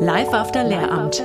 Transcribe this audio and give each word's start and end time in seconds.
Live 0.00 0.32
after 0.32 0.64
Lehramt. 0.64 1.22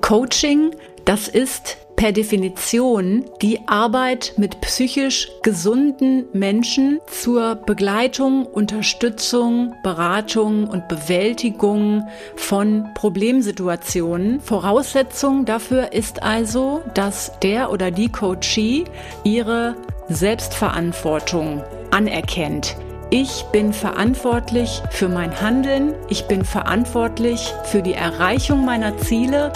Coaching, 0.00 0.70
das 1.04 1.28
ist 1.28 1.78
per 1.96 2.12
Definition 2.12 3.24
die 3.42 3.58
Arbeit 3.66 4.34
mit 4.36 4.60
psychisch 4.60 5.28
gesunden 5.42 6.26
Menschen 6.32 7.00
zur 7.08 7.56
Begleitung, 7.56 8.46
Unterstützung, 8.46 9.74
Beratung 9.82 10.68
und 10.68 10.86
Bewältigung 10.86 12.06
von 12.36 12.88
Problemsituationen. 12.94 14.40
Voraussetzung 14.40 15.44
dafür 15.44 15.92
ist 15.92 16.22
also, 16.22 16.82
dass 16.94 17.32
der 17.40 17.72
oder 17.72 17.90
die 17.90 18.12
Coachee 18.12 18.84
ihre 19.24 19.74
Selbstverantwortung 20.08 21.64
anerkennt. 21.90 22.76
Ich 23.10 23.46
bin 23.52 23.72
verantwortlich 23.72 24.82
für 24.90 25.08
mein 25.08 25.40
Handeln, 25.40 25.94
ich 26.10 26.26
bin 26.26 26.44
verantwortlich 26.44 27.54
für 27.64 27.80
die 27.80 27.94
Erreichung 27.94 28.66
meiner 28.66 28.98
Ziele. 28.98 29.50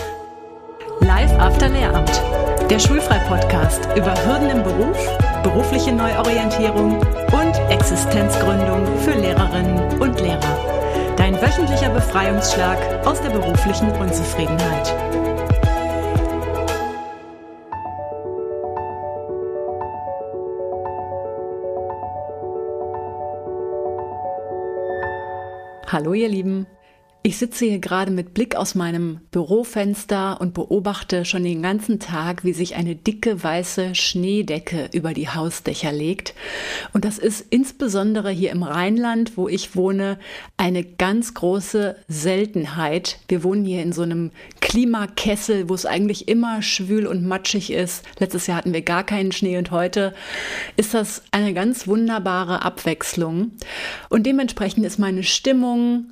Live 1.00 1.38
After 1.38 1.68
Lehramt, 1.68 2.22
der 2.70 2.78
Schulfrei-Podcast 2.78 3.88
über 3.94 4.14
Hürden 4.24 4.48
im 4.48 4.62
Beruf, 4.62 4.96
berufliche 5.42 5.92
Neuorientierung 5.92 6.98
und 6.98 7.54
Existenzgründung 7.68 8.86
für 9.00 9.12
Lehrerinnen 9.12 10.00
und 10.00 10.18
Lehrer. 10.18 11.14
Dein 11.18 11.34
wöchentlicher 11.34 11.90
Befreiungsschlag 11.90 12.78
aus 13.04 13.20
der 13.20 13.30
beruflichen 13.30 13.92
Unzufriedenheit. 13.92 14.94
Hallo 25.92 26.14
ihr 26.14 26.30
Lieben. 26.30 26.66
Ich 27.24 27.38
sitze 27.38 27.66
hier 27.66 27.78
gerade 27.78 28.10
mit 28.10 28.34
Blick 28.34 28.56
aus 28.56 28.74
meinem 28.74 29.20
Bürofenster 29.30 30.40
und 30.40 30.54
beobachte 30.54 31.24
schon 31.24 31.44
den 31.44 31.62
ganzen 31.62 32.00
Tag, 32.00 32.42
wie 32.42 32.52
sich 32.52 32.74
eine 32.74 32.96
dicke 32.96 33.44
weiße 33.44 33.94
Schneedecke 33.94 34.90
über 34.92 35.14
die 35.14 35.28
Hausdächer 35.28 35.92
legt. 35.92 36.34
Und 36.92 37.04
das 37.04 37.18
ist 37.18 37.46
insbesondere 37.50 38.30
hier 38.30 38.50
im 38.50 38.64
Rheinland, 38.64 39.36
wo 39.36 39.46
ich 39.46 39.76
wohne, 39.76 40.18
eine 40.56 40.82
ganz 40.82 41.32
große 41.34 41.94
Seltenheit. 42.08 43.20
Wir 43.28 43.44
wohnen 43.44 43.64
hier 43.64 43.84
in 43.84 43.92
so 43.92 44.02
einem 44.02 44.32
Klimakessel, 44.60 45.68
wo 45.68 45.74
es 45.74 45.86
eigentlich 45.86 46.26
immer 46.26 46.60
schwül 46.60 47.06
und 47.06 47.24
matschig 47.24 47.70
ist. 47.70 48.04
Letztes 48.18 48.48
Jahr 48.48 48.56
hatten 48.56 48.72
wir 48.72 48.82
gar 48.82 49.04
keinen 49.04 49.30
Schnee 49.30 49.58
und 49.58 49.70
heute 49.70 50.12
ist 50.76 50.92
das 50.92 51.22
eine 51.30 51.54
ganz 51.54 51.86
wunderbare 51.86 52.62
Abwechslung. 52.62 53.52
Und 54.08 54.26
dementsprechend 54.26 54.84
ist 54.84 54.98
meine 54.98 55.22
Stimmung 55.22 56.06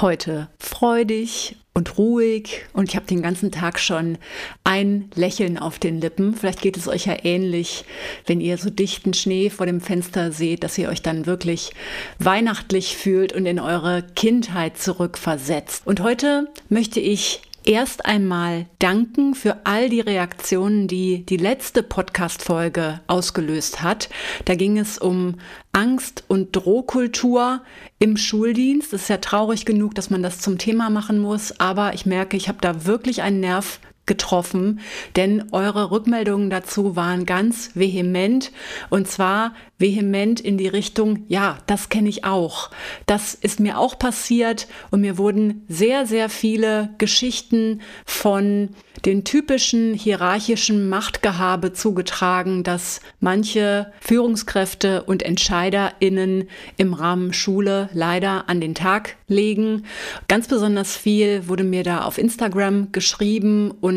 heute 0.00 0.48
freudig 0.58 1.56
und 1.74 1.98
ruhig 1.98 2.64
und 2.72 2.88
ich 2.88 2.96
habe 2.96 3.06
den 3.06 3.22
ganzen 3.22 3.50
Tag 3.50 3.80
schon 3.80 4.18
ein 4.62 5.10
Lächeln 5.14 5.58
auf 5.58 5.78
den 5.78 6.00
Lippen. 6.00 6.34
Vielleicht 6.34 6.62
geht 6.62 6.76
es 6.76 6.88
euch 6.88 7.06
ja 7.06 7.16
ähnlich, 7.24 7.84
wenn 8.26 8.40
ihr 8.40 8.58
so 8.58 8.70
dichten 8.70 9.12
Schnee 9.12 9.50
vor 9.50 9.66
dem 9.66 9.80
Fenster 9.80 10.30
seht, 10.30 10.62
dass 10.62 10.78
ihr 10.78 10.88
euch 10.88 11.02
dann 11.02 11.26
wirklich 11.26 11.72
weihnachtlich 12.18 12.96
fühlt 12.96 13.32
und 13.32 13.46
in 13.46 13.58
eure 13.58 14.04
Kindheit 14.14 14.78
zurückversetzt. 14.78 15.86
Und 15.86 16.00
heute 16.00 16.48
möchte 16.68 17.00
ich 17.00 17.42
erst 17.64 18.06
einmal 18.06 18.66
danken 18.78 19.34
für 19.34 19.58
all 19.64 19.88
die 19.88 20.00
Reaktionen, 20.00 20.88
die 20.88 21.24
die 21.26 21.36
letzte 21.36 21.82
Podcast-Folge 21.82 23.00
ausgelöst 23.06 23.82
hat. 23.82 24.08
Da 24.44 24.54
ging 24.54 24.78
es 24.78 24.98
um 24.98 25.36
Angst- 25.72 26.24
und 26.28 26.54
Drohkultur 26.54 27.62
im 27.98 28.16
Schuldienst. 28.16 28.92
Es 28.92 29.02
ist 29.02 29.08
ja 29.08 29.16
traurig 29.18 29.64
genug, 29.64 29.94
dass 29.94 30.10
man 30.10 30.22
das 30.22 30.40
zum 30.40 30.58
Thema 30.58 30.90
machen 30.90 31.18
muss, 31.18 31.58
aber 31.58 31.94
ich 31.94 32.06
merke, 32.06 32.36
ich 32.36 32.48
habe 32.48 32.58
da 32.60 32.84
wirklich 32.84 33.22
einen 33.22 33.40
Nerv 33.40 33.80
getroffen, 34.06 34.80
denn 35.16 35.46
eure 35.52 35.90
Rückmeldungen 35.90 36.50
dazu 36.50 36.96
waren 36.96 37.26
ganz 37.26 37.70
vehement 37.74 38.52
und 38.90 39.08
zwar 39.08 39.54
vehement 39.78 40.40
in 40.40 40.56
die 40.56 40.68
Richtung, 40.68 41.24
ja, 41.28 41.58
das 41.66 41.88
kenne 41.88 42.08
ich 42.08 42.24
auch. 42.24 42.70
Das 43.06 43.34
ist 43.34 43.60
mir 43.60 43.78
auch 43.78 43.98
passiert 43.98 44.68
und 44.90 45.00
mir 45.00 45.18
wurden 45.18 45.64
sehr, 45.68 46.06
sehr 46.06 46.28
viele 46.28 46.90
Geschichten 46.98 47.80
von 48.06 48.70
den 49.04 49.24
typischen 49.24 49.92
hierarchischen 49.92 50.88
Machtgehabe 50.88 51.72
zugetragen, 51.72 52.62
dass 52.62 53.00
manche 53.20 53.92
Führungskräfte 54.00 55.02
und 55.02 55.22
EntscheiderInnen 55.22 56.48
im 56.76 56.94
Rahmen 56.94 57.32
Schule 57.32 57.90
leider 57.92 58.48
an 58.48 58.60
den 58.60 58.74
Tag 58.74 59.16
legen. 59.28 59.84
Ganz 60.28 60.48
besonders 60.48 60.96
viel 60.96 61.48
wurde 61.48 61.64
mir 61.64 61.82
da 61.82 62.02
auf 62.02 62.16
Instagram 62.16 62.92
geschrieben 62.92 63.72
und 63.72 63.93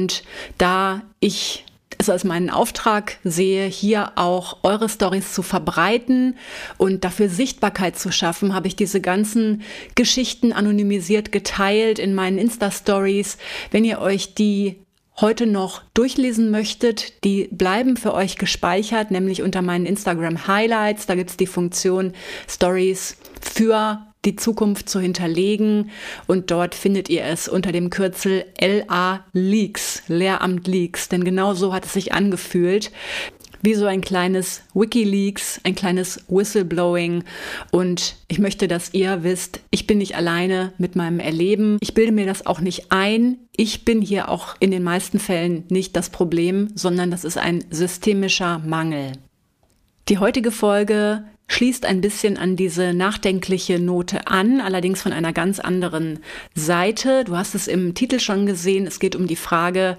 da 0.58 1.02
ich 1.20 1.66
es 1.98 2.10
als 2.10 2.24
meinen 2.24 2.50
Auftrag 2.50 3.18
sehe, 3.24 3.66
hier 3.66 4.12
auch 4.16 4.58
eure 4.64 4.90
Stories 4.90 5.34
zu 5.34 5.42
verbreiten 5.42 6.36
und 6.78 7.04
dafür 7.04 7.30
Sichtbarkeit 7.30 7.98
zu 7.98 8.12
schaffen, 8.12 8.54
habe 8.54 8.68
ich 8.68 8.76
diese 8.76 9.02
ganzen 9.02 9.64
Geschichten 9.96 10.54
anonymisiert 10.54 11.32
geteilt 11.32 11.98
in 11.98 12.14
meinen 12.14 12.38
Insta-Stories. 12.38 13.38
Wenn 13.72 13.84
ihr 13.84 14.00
euch 14.00 14.36
die 14.36 14.76
heute 15.20 15.48
noch 15.48 15.82
durchlesen 15.94 16.52
möchtet, 16.52 17.24
die 17.24 17.50
bleiben 17.52 17.98
für 17.98 18.14
euch 18.14 18.38
gespeichert, 18.38 19.10
nämlich 19.10 19.42
unter 19.42 19.64
meinen 19.64 19.88
Instagram 19.88 20.48
Highlights. 20.48 21.08
Da 21.08 21.16
gibt's 21.16 21.38
die 21.38 21.48
Funktion 21.48 22.14
Stories 22.48 23.18
für 23.42 24.06
die 24.28 24.36
Zukunft 24.36 24.90
zu 24.90 25.00
hinterlegen. 25.00 25.90
Und 26.28 26.52
dort 26.52 26.76
findet 26.76 27.10
ihr 27.10 27.24
es 27.24 27.48
unter 27.48 27.72
dem 27.72 27.90
Kürzel 27.90 28.46
LA 28.62 29.26
Leaks, 29.34 30.04
Lehramt 30.08 30.68
Leaks. 30.68 31.10
Denn 31.10 31.24
genau 31.24 31.56
so 31.56 31.74
hat 31.74 31.86
es 31.86 31.94
sich 31.94 32.14
angefühlt 32.14 32.92
wie 33.62 33.74
so 33.74 33.86
ein 33.86 34.02
kleines 34.02 34.62
Wikileaks, 34.74 35.60
ein 35.64 35.76
kleines 35.76 36.24
Whistleblowing. 36.28 37.24
Und 37.72 38.16
ich 38.28 38.40
möchte, 38.40 38.68
dass 38.68 38.94
ihr 38.94 39.24
wisst, 39.24 39.62
ich 39.72 39.88
bin 39.88 39.98
nicht 39.98 40.16
alleine 40.16 40.74
mit 40.78 40.96
meinem 40.96 41.20
Erleben. 41.20 41.78
Ich 41.82 41.94
bilde 41.94 42.12
mir 42.12 42.26
das 42.26 42.46
auch 42.46 42.60
nicht 42.60 42.92
ein. 42.92 43.38
Ich 43.56 43.84
bin 43.84 44.02
hier 44.02 44.30
auch 44.30 44.56
in 44.60 44.72
den 44.72 44.84
meisten 44.84 45.20
Fällen 45.20 45.64
nicht 45.70 45.96
das 45.96 46.10
Problem, 46.10 46.70
sondern 46.76 47.12
das 47.12 47.24
ist 47.24 47.38
ein 47.38 47.66
systemischer 47.72 48.60
Mangel. 48.60 49.14
Die 50.10 50.20
heutige 50.20 50.52
Folge 50.52 51.24
schließt 51.48 51.86
ein 51.86 52.02
bisschen 52.02 52.38
an 52.38 52.56
diese 52.56 52.94
nachdenkliche 52.94 53.80
Note 53.80 54.28
an, 54.28 54.62
allerdings 54.62 55.02
von 55.02 55.14
einer 55.14 55.34
ganz 55.34 55.60
anderen 55.60 56.20
Seite. 56.56 57.24
Du 57.24 57.38
hast 57.38 57.56
es 57.56 57.68
im 57.68 57.94
Titel 57.94 58.20
schon 58.20 58.46
gesehen. 58.46 58.86
Es 58.86 59.00
geht 59.00 59.16
um 59.16 59.28
die 59.28 59.36
Frage, 59.36 59.98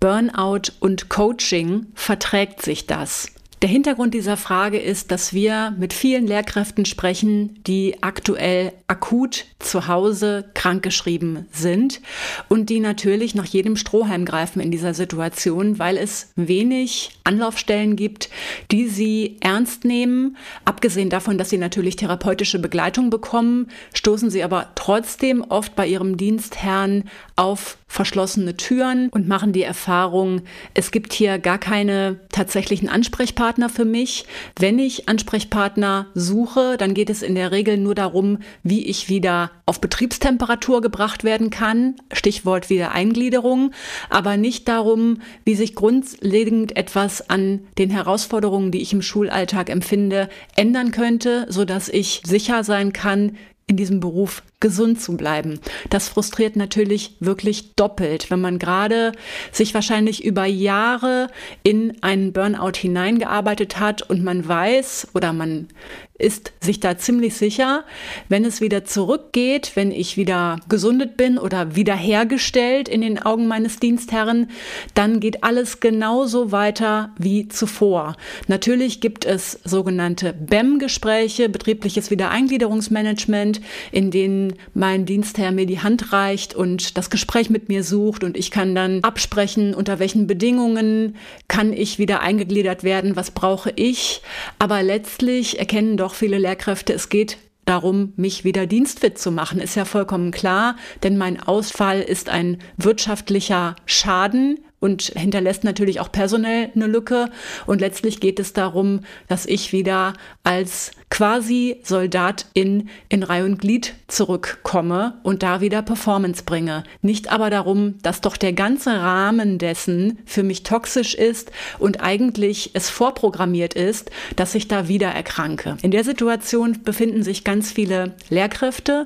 Burnout 0.00 0.72
und 0.80 1.08
Coaching, 1.08 1.86
verträgt 1.94 2.62
sich 2.62 2.86
das? 2.86 3.33
Der 3.64 3.70
Hintergrund 3.70 4.12
dieser 4.12 4.36
Frage 4.36 4.78
ist, 4.78 5.10
dass 5.10 5.32
wir 5.32 5.74
mit 5.78 5.94
vielen 5.94 6.26
Lehrkräften 6.26 6.84
sprechen, 6.84 7.62
die 7.66 7.96
aktuell 8.02 8.74
akut 8.88 9.46
zu 9.58 9.88
Hause 9.88 10.50
krankgeschrieben 10.52 11.46
sind 11.50 12.02
und 12.50 12.68
die 12.68 12.78
natürlich 12.78 13.34
nach 13.34 13.46
jedem 13.46 13.76
Strohhalm 13.76 14.26
greifen 14.26 14.60
in 14.60 14.70
dieser 14.70 14.92
Situation, 14.92 15.78
weil 15.78 15.96
es 15.96 16.30
wenig 16.36 17.12
Anlaufstellen 17.24 17.96
gibt, 17.96 18.28
die 18.70 18.86
sie 18.86 19.38
ernst 19.40 19.86
nehmen. 19.86 20.36
Abgesehen 20.66 21.08
davon, 21.08 21.38
dass 21.38 21.48
sie 21.48 21.56
natürlich 21.56 21.96
therapeutische 21.96 22.58
Begleitung 22.58 23.08
bekommen, 23.08 23.68
stoßen 23.94 24.28
sie 24.28 24.44
aber 24.44 24.72
trotzdem 24.74 25.40
oft 25.40 25.74
bei 25.74 25.86
ihrem 25.86 26.18
Dienstherrn 26.18 27.04
auf 27.34 27.78
verschlossene 27.94 28.56
Türen 28.56 29.08
und 29.10 29.28
machen 29.28 29.52
die 29.52 29.62
Erfahrung, 29.62 30.42
es 30.74 30.90
gibt 30.90 31.12
hier 31.12 31.38
gar 31.38 31.58
keine 31.58 32.18
tatsächlichen 32.32 32.88
Ansprechpartner 32.88 33.68
für 33.68 33.84
mich. 33.84 34.26
Wenn 34.58 34.80
ich 34.80 35.08
Ansprechpartner 35.08 36.06
suche, 36.12 36.76
dann 36.76 36.92
geht 36.94 37.08
es 37.08 37.22
in 37.22 37.36
der 37.36 37.52
Regel 37.52 37.78
nur 37.78 37.94
darum, 37.94 38.38
wie 38.64 38.84
ich 38.84 39.08
wieder 39.08 39.52
auf 39.64 39.80
Betriebstemperatur 39.80 40.80
gebracht 40.80 41.22
werden 41.22 41.50
kann. 41.50 41.94
Stichwort 42.12 42.68
Wiedereingliederung, 42.68 43.70
aber 44.10 44.36
nicht 44.36 44.66
darum, 44.66 45.20
wie 45.44 45.54
sich 45.54 45.76
grundlegend 45.76 46.76
etwas 46.76 47.30
an 47.30 47.60
den 47.78 47.90
Herausforderungen, 47.90 48.72
die 48.72 48.82
ich 48.82 48.92
im 48.92 49.02
Schulalltag 49.02 49.70
empfinde, 49.70 50.28
ändern 50.56 50.90
könnte, 50.90 51.46
so 51.48 51.64
dass 51.64 51.88
ich 51.88 52.22
sicher 52.24 52.64
sein 52.64 52.92
kann, 52.92 53.36
in 53.66 53.76
diesem 53.76 54.00
Beruf 54.00 54.42
gesund 54.60 55.00
zu 55.00 55.16
bleiben. 55.16 55.60
Das 55.90 56.08
frustriert 56.08 56.56
natürlich 56.56 57.16
wirklich 57.20 57.74
doppelt, 57.74 58.30
wenn 58.30 58.40
man 58.40 58.58
gerade 58.58 59.12
sich 59.52 59.74
wahrscheinlich 59.74 60.24
über 60.24 60.46
Jahre 60.46 61.28
in 61.62 62.02
einen 62.02 62.32
Burnout 62.32 62.76
hineingearbeitet 62.76 63.78
hat 63.78 64.02
und 64.02 64.24
man 64.24 64.46
weiß 64.48 65.08
oder 65.14 65.32
man 65.32 65.68
ist 66.16 66.52
sich 66.60 66.78
da 66.78 66.96
ziemlich 66.96 67.34
sicher, 67.34 67.84
wenn 68.28 68.44
es 68.44 68.60
wieder 68.60 68.84
zurückgeht, 68.84 69.72
wenn 69.74 69.90
ich 69.90 70.16
wieder 70.16 70.60
gesundet 70.68 71.16
bin 71.16 71.38
oder 71.38 71.74
wiederhergestellt 71.74 72.88
in 72.88 73.00
den 73.00 73.20
Augen 73.20 73.48
meines 73.48 73.80
Dienstherren, 73.80 74.50
dann 74.94 75.18
geht 75.18 75.42
alles 75.42 75.80
genauso 75.80 76.52
weiter 76.52 77.12
wie 77.18 77.48
zuvor. 77.48 78.16
Natürlich 78.46 79.00
gibt 79.00 79.24
es 79.24 79.58
sogenannte 79.64 80.32
BEM-Gespräche, 80.32 81.48
betriebliches 81.48 82.12
Wiedereingliederungsmanagement, 82.12 83.60
in 83.90 84.12
denen 84.12 84.53
wenn 84.54 84.84
mein 84.94 85.06
Dienstherr 85.06 85.52
mir 85.52 85.66
die 85.66 85.80
Hand 85.80 86.12
reicht 86.12 86.54
und 86.54 86.96
das 86.96 87.10
Gespräch 87.10 87.50
mit 87.50 87.68
mir 87.68 87.82
sucht 87.82 88.24
und 88.24 88.36
ich 88.36 88.50
kann 88.50 88.74
dann 88.74 89.02
absprechen, 89.02 89.74
unter 89.74 89.98
welchen 89.98 90.26
Bedingungen 90.26 91.16
kann 91.48 91.72
ich 91.72 91.98
wieder 91.98 92.20
eingegliedert 92.20 92.84
werden, 92.84 93.16
was 93.16 93.30
brauche 93.30 93.72
ich. 93.74 94.22
Aber 94.58 94.82
letztlich 94.82 95.58
erkennen 95.58 95.96
doch 95.96 96.14
viele 96.14 96.38
Lehrkräfte, 96.38 96.92
es 96.92 97.08
geht 97.08 97.38
darum, 97.64 98.12
mich 98.16 98.44
wieder 98.44 98.66
dienstfit 98.66 99.18
zu 99.18 99.30
machen, 99.30 99.58
ist 99.58 99.74
ja 99.74 99.86
vollkommen 99.86 100.30
klar, 100.30 100.76
denn 101.02 101.16
mein 101.16 101.40
Ausfall 101.40 102.02
ist 102.02 102.28
ein 102.28 102.58
wirtschaftlicher 102.76 103.76
Schaden 103.86 104.58
und 104.84 105.14
hinterlässt 105.16 105.64
natürlich 105.64 105.98
auch 105.98 106.12
personell 106.12 106.68
eine 106.74 106.86
Lücke. 106.86 107.30
Und 107.64 107.80
letztlich 107.80 108.20
geht 108.20 108.38
es 108.38 108.52
darum, 108.52 109.00
dass 109.28 109.46
ich 109.46 109.72
wieder 109.72 110.12
als 110.42 110.90
quasi 111.08 111.80
Soldatin 111.82 112.90
in 113.08 113.22
Reihe 113.22 113.46
und 113.46 113.58
Glied 113.58 113.94
zurückkomme 114.08 115.20
und 115.22 115.42
da 115.42 115.62
wieder 115.62 115.80
Performance 115.80 116.42
bringe. 116.44 116.84
Nicht 117.00 117.32
aber 117.32 117.48
darum, 117.48 117.94
dass 118.02 118.20
doch 118.20 118.36
der 118.36 118.52
ganze 118.52 119.00
Rahmen 119.00 119.56
dessen 119.56 120.18
für 120.26 120.42
mich 120.42 120.64
toxisch 120.64 121.14
ist 121.14 121.50
und 121.78 122.02
eigentlich 122.02 122.72
es 122.74 122.90
vorprogrammiert 122.90 123.72
ist, 123.72 124.10
dass 124.36 124.54
ich 124.54 124.68
da 124.68 124.86
wieder 124.86 125.08
erkranke. 125.08 125.78
In 125.80 125.92
der 125.92 126.04
Situation 126.04 126.82
befinden 126.84 127.22
sich 127.22 127.42
ganz 127.42 127.72
viele 127.72 128.16
Lehrkräfte 128.28 129.04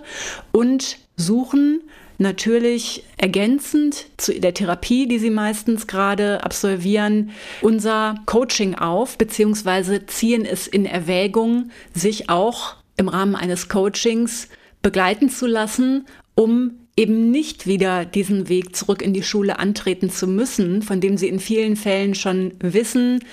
und 0.50 0.98
suchen 1.16 1.82
natürlich 2.18 3.04
ergänzend 3.16 4.06
zu 4.16 4.38
der 4.38 4.52
Therapie, 4.52 5.06
die 5.06 5.18
sie 5.18 5.30
meistens 5.30 5.86
gerade 5.86 6.44
absolvieren, 6.44 7.30
unser 7.62 8.16
Coaching 8.26 8.74
auf, 8.74 9.16
beziehungsweise 9.16 10.04
ziehen 10.06 10.44
es 10.44 10.66
in 10.66 10.84
Erwägung, 10.84 11.70
sich 11.94 12.28
auch 12.28 12.74
im 12.96 13.08
Rahmen 13.08 13.36
eines 13.36 13.68
Coachings 13.68 14.48
begleiten 14.82 15.30
zu 15.30 15.46
lassen, 15.46 16.06
um 16.34 16.72
eben 16.96 17.30
nicht 17.30 17.68
wieder 17.68 18.04
diesen 18.04 18.48
Weg 18.48 18.74
zurück 18.74 19.02
in 19.02 19.14
die 19.14 19.22
Schule 19.22 19.60
antreten 19.60 20.10
zu 20.10 20.26
müssen, 20.26 20.82
von 20.82 21.00
dem 21.00 21.16
sie 21.16 21.28
in 21.28 21.38
vielen 21.38 21.76
Fällen 21.76 22.16
schon 22.16 22.52
wissen, 22.60 23.24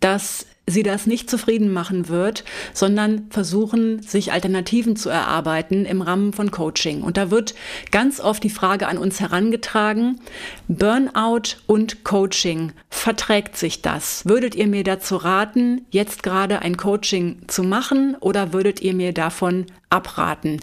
dass 0.00 0.46
sie 0.66 0.82
das 0.82 1.06
nicht 1.06 1.28
zufrieden 1.28 1.72
machen 1.72 2.08
wird, 2.08 2.44
sondern 2.72 3.26
versuchen, 3.30 4.02
sich 4.02 4.32
Alternativen 4.32 4.94
zu 4.94 5.08
erarbeiten 5.08 5.84
im 5.84 6.02
Rahmen 6.02 6.32
von 6.32 6.50
Coaching. 6.50 7.02
Und 7.02 7.16
da 7.16 7.30
wird 7.30 7.54
ganz 7.90 8.20
oft 8.20 8.42
die 8.44 8.50
Frage 8.50 8.86
an 8.86 8.98
uns 8.98 9.20
herangetragen, 9.20 10.20
Burnout 10.68 11.56
und 11.66 12.04
Coaching, 12.04 12.72
verträgt 12.90 13.56
sich 13.56 13.82
das? 13.82 14.24
Würdet 14.24 14.54
ihr 14.54 14.68
mir 14.68 14.84
dazu 14.84 15.16
raten, 15.16 15.84
jetzt 15.90 16.22
gerade 16.22 16.60
ein 16.62 16.76
Coaching 16.76 17.42
zu 17.48 17.64
machen 17.64 18.16
oder 18.20 18.52
würdet 18.52 18.80
ihr 18.80 18.94
mir 18.94 19.12
davon 19.12 19.66
abraten? 19.90 20.60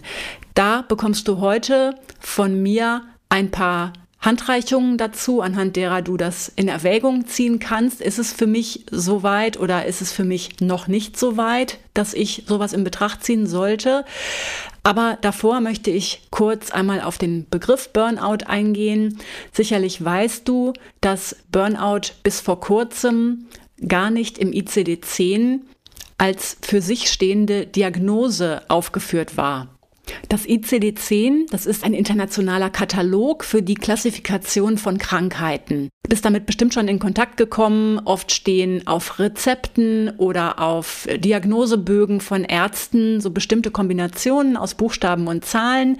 Da 0.54 0.82
bekommst 0.82 1.28
du 1.28 1.40
heute 1.40 1.94
von 2.18 2.62
mir 2.62 3.02
ein 3.28 3.50
paar 3.50 3.92
Handreichungen 4.20 4.98
dazu, 4.98 5.40
anhand 5.40 5.76
derer 5.76 6.02
du 6.02 6.18
das 6.18 6.52
in 6.54 6.68
Erwägung 6.68 7.26
ziehen 7.26 7.58
kannst. 7.58 8.02
Ist 8.02 8.18
es 8.18 8.32
für 8.32 8.46
mich 8.46 8.84
so 8.90 9.22
weit 9.22 9.58
oder 9.58 9.86
ist 9.86 10.02
es 10.02 10.12
für 10.12 10.24
mich 10.24 10.60
noch 10.60 10.88
nicht 10.88 11.18
so 11.18 11.38
weit, 11.38 11.78
dass 11.94 12.12
ich 12.12 12.44
sowas 12.46 12.74
in 12.74 12.84
Betracht 12.84 13.24
ziehen 13.24 13.46
sollte? 13.46 14.04
Aber 14.82 15.16
davor 15.22 15.60
möchte 15.60 15.90
ich 15.90 16.22
kurz 16.30 16.70
einmal 16.70 17.00
auf 17.00 17.16
den 17.16 17.48
Begriff 17.48 17.88
Burnout 17.90 18.44
eingehen. 18.46 19.18
Sicherlich 19.52 20.04
weißt 20.04 20.46
du, 20.46 20.74
dass 21.00 21.36
Burnout 21.50 22.12
bis 22.22 22.40
vor 22.40 22.60
kurzem 22.60 23.46
gar 23.86 24.10
nicht 24.10 24.36
im 24.36 24.50
ICD-10 24.52 25.60
als 26.18 26.58
für 26.60 26.82
sich 26.82 27.10
stehende 27.10 27.66
Diagnose 27.66 28.62
aufgeführt 28.68 29.38
war. 29.38 29.68
Das 30.28 30.46
ICD-10, 30.46 31.50
das 31.50 31.66
ist 31.66 31.84
ein 31.84 31.94
internationaler 31.94 32.70
Katalog 32.70 33.44
für 33.44 33.62
die 33.62 33.74
Klassifikation 33.74 34.78
von 34.78 34.98
Krankheiten. 34.98 35.90
Du 36.02 36.08
bist 36.08 36.24
damit 36.24 36.46
bestimmt 36.46 36.74
schon 36.74 36.88
in 36.88 36.98
Kontakt 36.98 37.36
gekommen. 37.36 38.00
Oft 38.04 38.32
stehen 38.32 38.86
auf 38.86 39.18
Rezepten 39.18 40.10
oder 40.16 40.58
auf 40.58 41.06
Diagnosebögen 41.18 42.20
von 42.20 42.44
Ärzten 42.44 43.20
so 43.20 43.30
bestimmte 43.30 43.70
Kombinationen 43.70 44.56
aus 44.56 44.74
Buchstaben 44.74 45.28
und 45.28 45.44
Zahlen. 45.44 45.98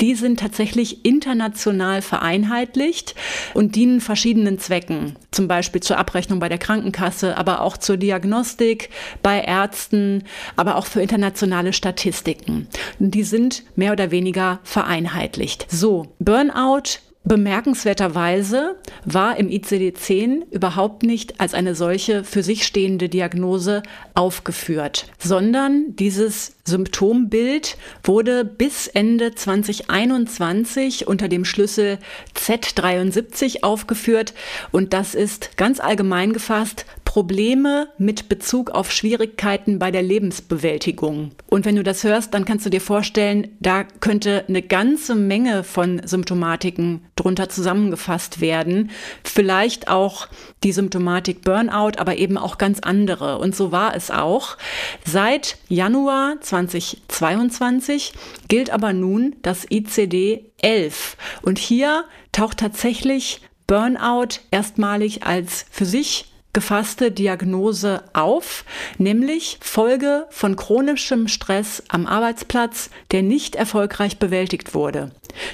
Die 0.00 0.14
sind 0.14 0.40
tatsächlich 0.40 1.04
international 1.04 2.02
vereinheitlicht 2.02 3.14
und 3.54 3.76
dienen 3.76 4.00
verschiedenen 4.00 4.58
Zwecken. 4.58 5.16
Zum 5.30 5.48
Beispiel 5.48 5.82
zur 5.82 5.98
Abrechnung 5.98 6.40
bei 6.40 6.48
der 6.48 6.58
Krankenkasse, 6.58 7.36
aber 7.36 7.60
auch 7.60 7.76
zur 7.76 7.96
Diagnostik 7.96 8.90
bei 9.22 9.40
Ärzten, 9.40 10.24
aber 10.56 10.76
auch 10.76 10.86
für 10.86 11.02
internationale 11.02 11.72
Statistiken. 11.72 12.68
Die 12.98 13.22
sind 13.22 13.51
sind 13.52 13.76
mehr 13.76 13.92
oder 13.92 14.10
weniger 14.10 14.60
vereinheitlicht. 14.62 15.66
So, 15.70 16.14
Burnout 16.18 17.00
Bemerkenswerterweise 17.24 18.74
war 19.04 19.36
im 19.36 19.48
ICD-10 19.48 20.50
überhaupt 20.50 21.04
nicht 21.04 21.40
als 21.40 21.54
eine 21.54 21.76
solche 21.76 22.24
für 22.24 22.42
sich 22.42 22.66
stehende 22.66 23.08
Diagnose 23.08 23.84
aufgeführt, 24.14 25.06
sondern 25.20 25.94
dieses 25.94 26.56
Symptombild 26.64 27.76
wurde 28.02 28.44
bis 28.44 28.88
Ende 28.88 29.36
2021 29.36 31.06
unter 31.06 31.28
dem 31.28 31.44
Schlüssel 31.44 31.98
Z73 32.34 33.62
aufgeführt 33.62 34.34
und 34.72 34.92
das 34.92 35.14
ist 35.14 35.56
ganz 35.56 35.78
allgemein 35.78 36.32
gefasst 36.32 36.86
Probleme 37.12 37.88
mit 37.98 38.30
Bezug 38.30 38.70
auf 38.70 38.90
Schwierigkeiten 38.90 39.78
bei 39.78 39.90
der 39.90 40.00
Lebensbewältigung. 40.00 41.32
Und 41.46 41.66
wenn 41.66 41.76
du 41.76 41.82
das 41.82 42.04
hörst, 42.04 42.32
dann 42.32 42.46
kannst 42.46 42.64
du 42.64 42.70
dir 42.70 42.80
vorstellen, 42.80 43.48
da 43.60 43.84
könnte 43.84 44.46
eine 44.48 44.62
ganze 44.62 45.14
Menge 45.14 45.62
von 45.62 46.00
Symptomatiken 46.06 47.04
drunter 47.14 47.50
zusammengefasst 47.50 48.40
werden. 48.40 48.90
Vielleicht 49.24 49.88
auch 49.88 50.26
die 50.64 50.72
Symptomatik 50.72 51.42
Burnout, 51.42 51.98
aber 51.98 52.16
eben 52.16 52.38
auch 52.38 52.56
ganz 52.56 52.80
andere. 52.80 53.36
Und 53.40 53.54
so 53.54 53.72
war 53.72 53.94
es 53.94 54.10
auch. 54.10 54.56
Seit 55.04 55.58
Januar 55.68 56.40
2022 56.40 58.14
gilt 58.48 58.70
aber 58.70 58.94
nun 58.94 59.36
das 59.42 59.66
ICD 59.70 60.46
11. 60.62 61.18
Und 61.42 61.58
hier 61.58 62.04
taucht 62.32 62.56
tatsächlich 62.56 63.42
Burnout 63.66 64.40
erstmalig 64.50 65.24
als 65.24 65.66
für 65.70 65.84
sich 65.84 66.31
gefasste 66.52 67.10
Diagnose 67.10 68.04
auf, 68.12 68.64
nämlich 68.98 69.58
Folge 69.60 70.26
von 70.30 70.56
chronischem 70.56 71.28
Stress 71.28 71.82
am 71.88 72.06
Arbeitsplatz, 72.06 72.90
der 73.10 73.22
nicht 73.22 73.56
erfolgreich 73.56 74.18
bewältigt 74.18 74.74
wurde. 74.74 75.12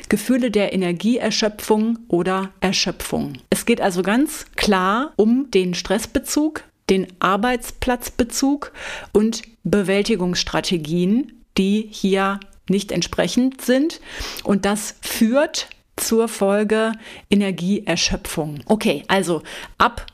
Gefühle 0.08 0.50
der 0.50 0.72
Energieerschöpfung 0.72 2.00
oder 2.08 2.50
Erschöpfung. 2.60 3.34
Es 3.50 3.64
geht 3.64 3.80
also 3.80 4.02
ganz 4.02 4.46
klar 4.56 5.12
um 5.16 5.50
den 5.52 5.74
Stressbezug, 5.74 6.64
den 6.90 7.06
Arbeitsplatzbezug 7.20 8.72
und 9.12 9.42
Bewältigungsstrategien, 9.62 11.44
die 11.56 11.88
hier 11.90 12.40
nicht 12.68 12.92
entsprechend 12.92 13.60
sind. 13.60 14.00
Und 14.42 14.64
das 14.64 14.96
führt 15.00 15.68
zur 15.96 16.28
Folge 16.28 16.92
Energieerschöpfung. 17.30 18.60
Okay, 18.66 19.04
also 19.08 19.42
ab 19.76 20.06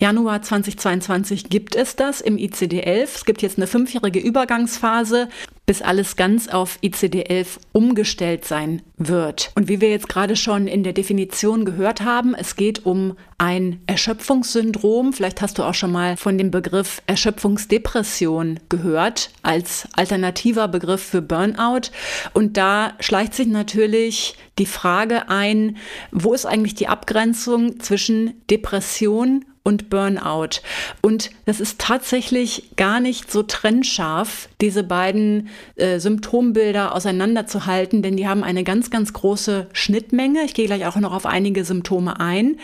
Januar 0.00 0.40
2022 0.40 1.50
gibt 1.50 1.76
es 1.76 1.94
das 1.94 2.22
im 2.22 2.36
ICD-11. 2.36 3.02
Es 3.02 3.24
gibt 3.26 3.42
jetzt 3.42 3.58
eine 3.58 3.66
fünfjährige 3.66 4.18
Übergangsphase, 4.18 5.28
bis 5.70 5.82
alles 5.82 6.16
ganz 6.16 6.48
auf 6.48 6.80
ICD-11 6.82 7.46
umgestellt 7.70 8.44
sein 8.44 8.82
wird. 8.96 9.52
Und 9.54 9.68
wie 9.68 9.80
wir 9.80 9.88
jetzt 9.88 10.08
gerade 10.08 10.34
schon 10.34 10.66
in 10.66 10.82
der 10.82 10.92
Definition 10.92 11.64
gehört 11.64 12.00
haben, 12.00 12.34
es 12.34 12.56
geht 12.56 12.84
um 12.86 13.16
ein 13.38 13.78
Erschöpfungssyndrom. 13.86 15.12
Vielleicht 15.12 15.40
hast 15.42 15.58
du 15.58 15.62
auch 15.62 15.74
schon 15.74 15.92
mal 15.92 16.16
von 16.16 16.38
dem 16.38 16.50
Begriff 16.50 17.02
Erschöpfungsdepression 17.06 18.58
gehört 18.68 19.30
als 19.42 19.86
alternativer 19.92 20.66
Begriff 20.66 21.04
für 21.04 21.22
Burnout. 21.22 21.92
Und 22.34 22.56
da 22.56 22.94
schleicht 22.98 23.34
sich 23.34 23.46
natürlich 23.46 24.34
die 24.58 24.66
Frage 24.66 25.28
ein, 25.28 25.76
wo 26.10 26.34
ist 26.34 26.46
eigentlich 26.46 26.74
die 26.74 26.88
Abgrenzung 26.88 27.78
zwischen 27.78 28.42
Depression 28.50 29.44
und 29.62 29.90
Burnout. 29.90 30.60
Und 31.02 31.30
das 31.44 31.60
ist 31.60 31.78
tatsächlich 31.80 32.70
gar 32.76 33.00
nicht 33.00 33.30
so 33.30 33.42
trennscharf, 33.42 34.48
diese 34.60 34.82
beiden 34.82 35.48
äh, 35.76 35.98
Symptombilder 35.98 36.94
auseinanderzuhalten, 36.94 38.02
denn 38.02 38.16
die 38.16 38.28
haben 38.28 38.44
eine 38.44 38.64
ganz, 38.64 38.90
ganz 38.90 39.12
große 39.12 39.68
Schnittmenge. 39.72 40.42
Ich 40.44 40.54
gehe 40.54 40.66
gleich 40.66 40.86
auch 40.86 40.96
noch 40.96 41.12
auf 41.12 41.26
einige 41.26 41.64
Symptome 41.64 42.20
ein. 42.20 42.58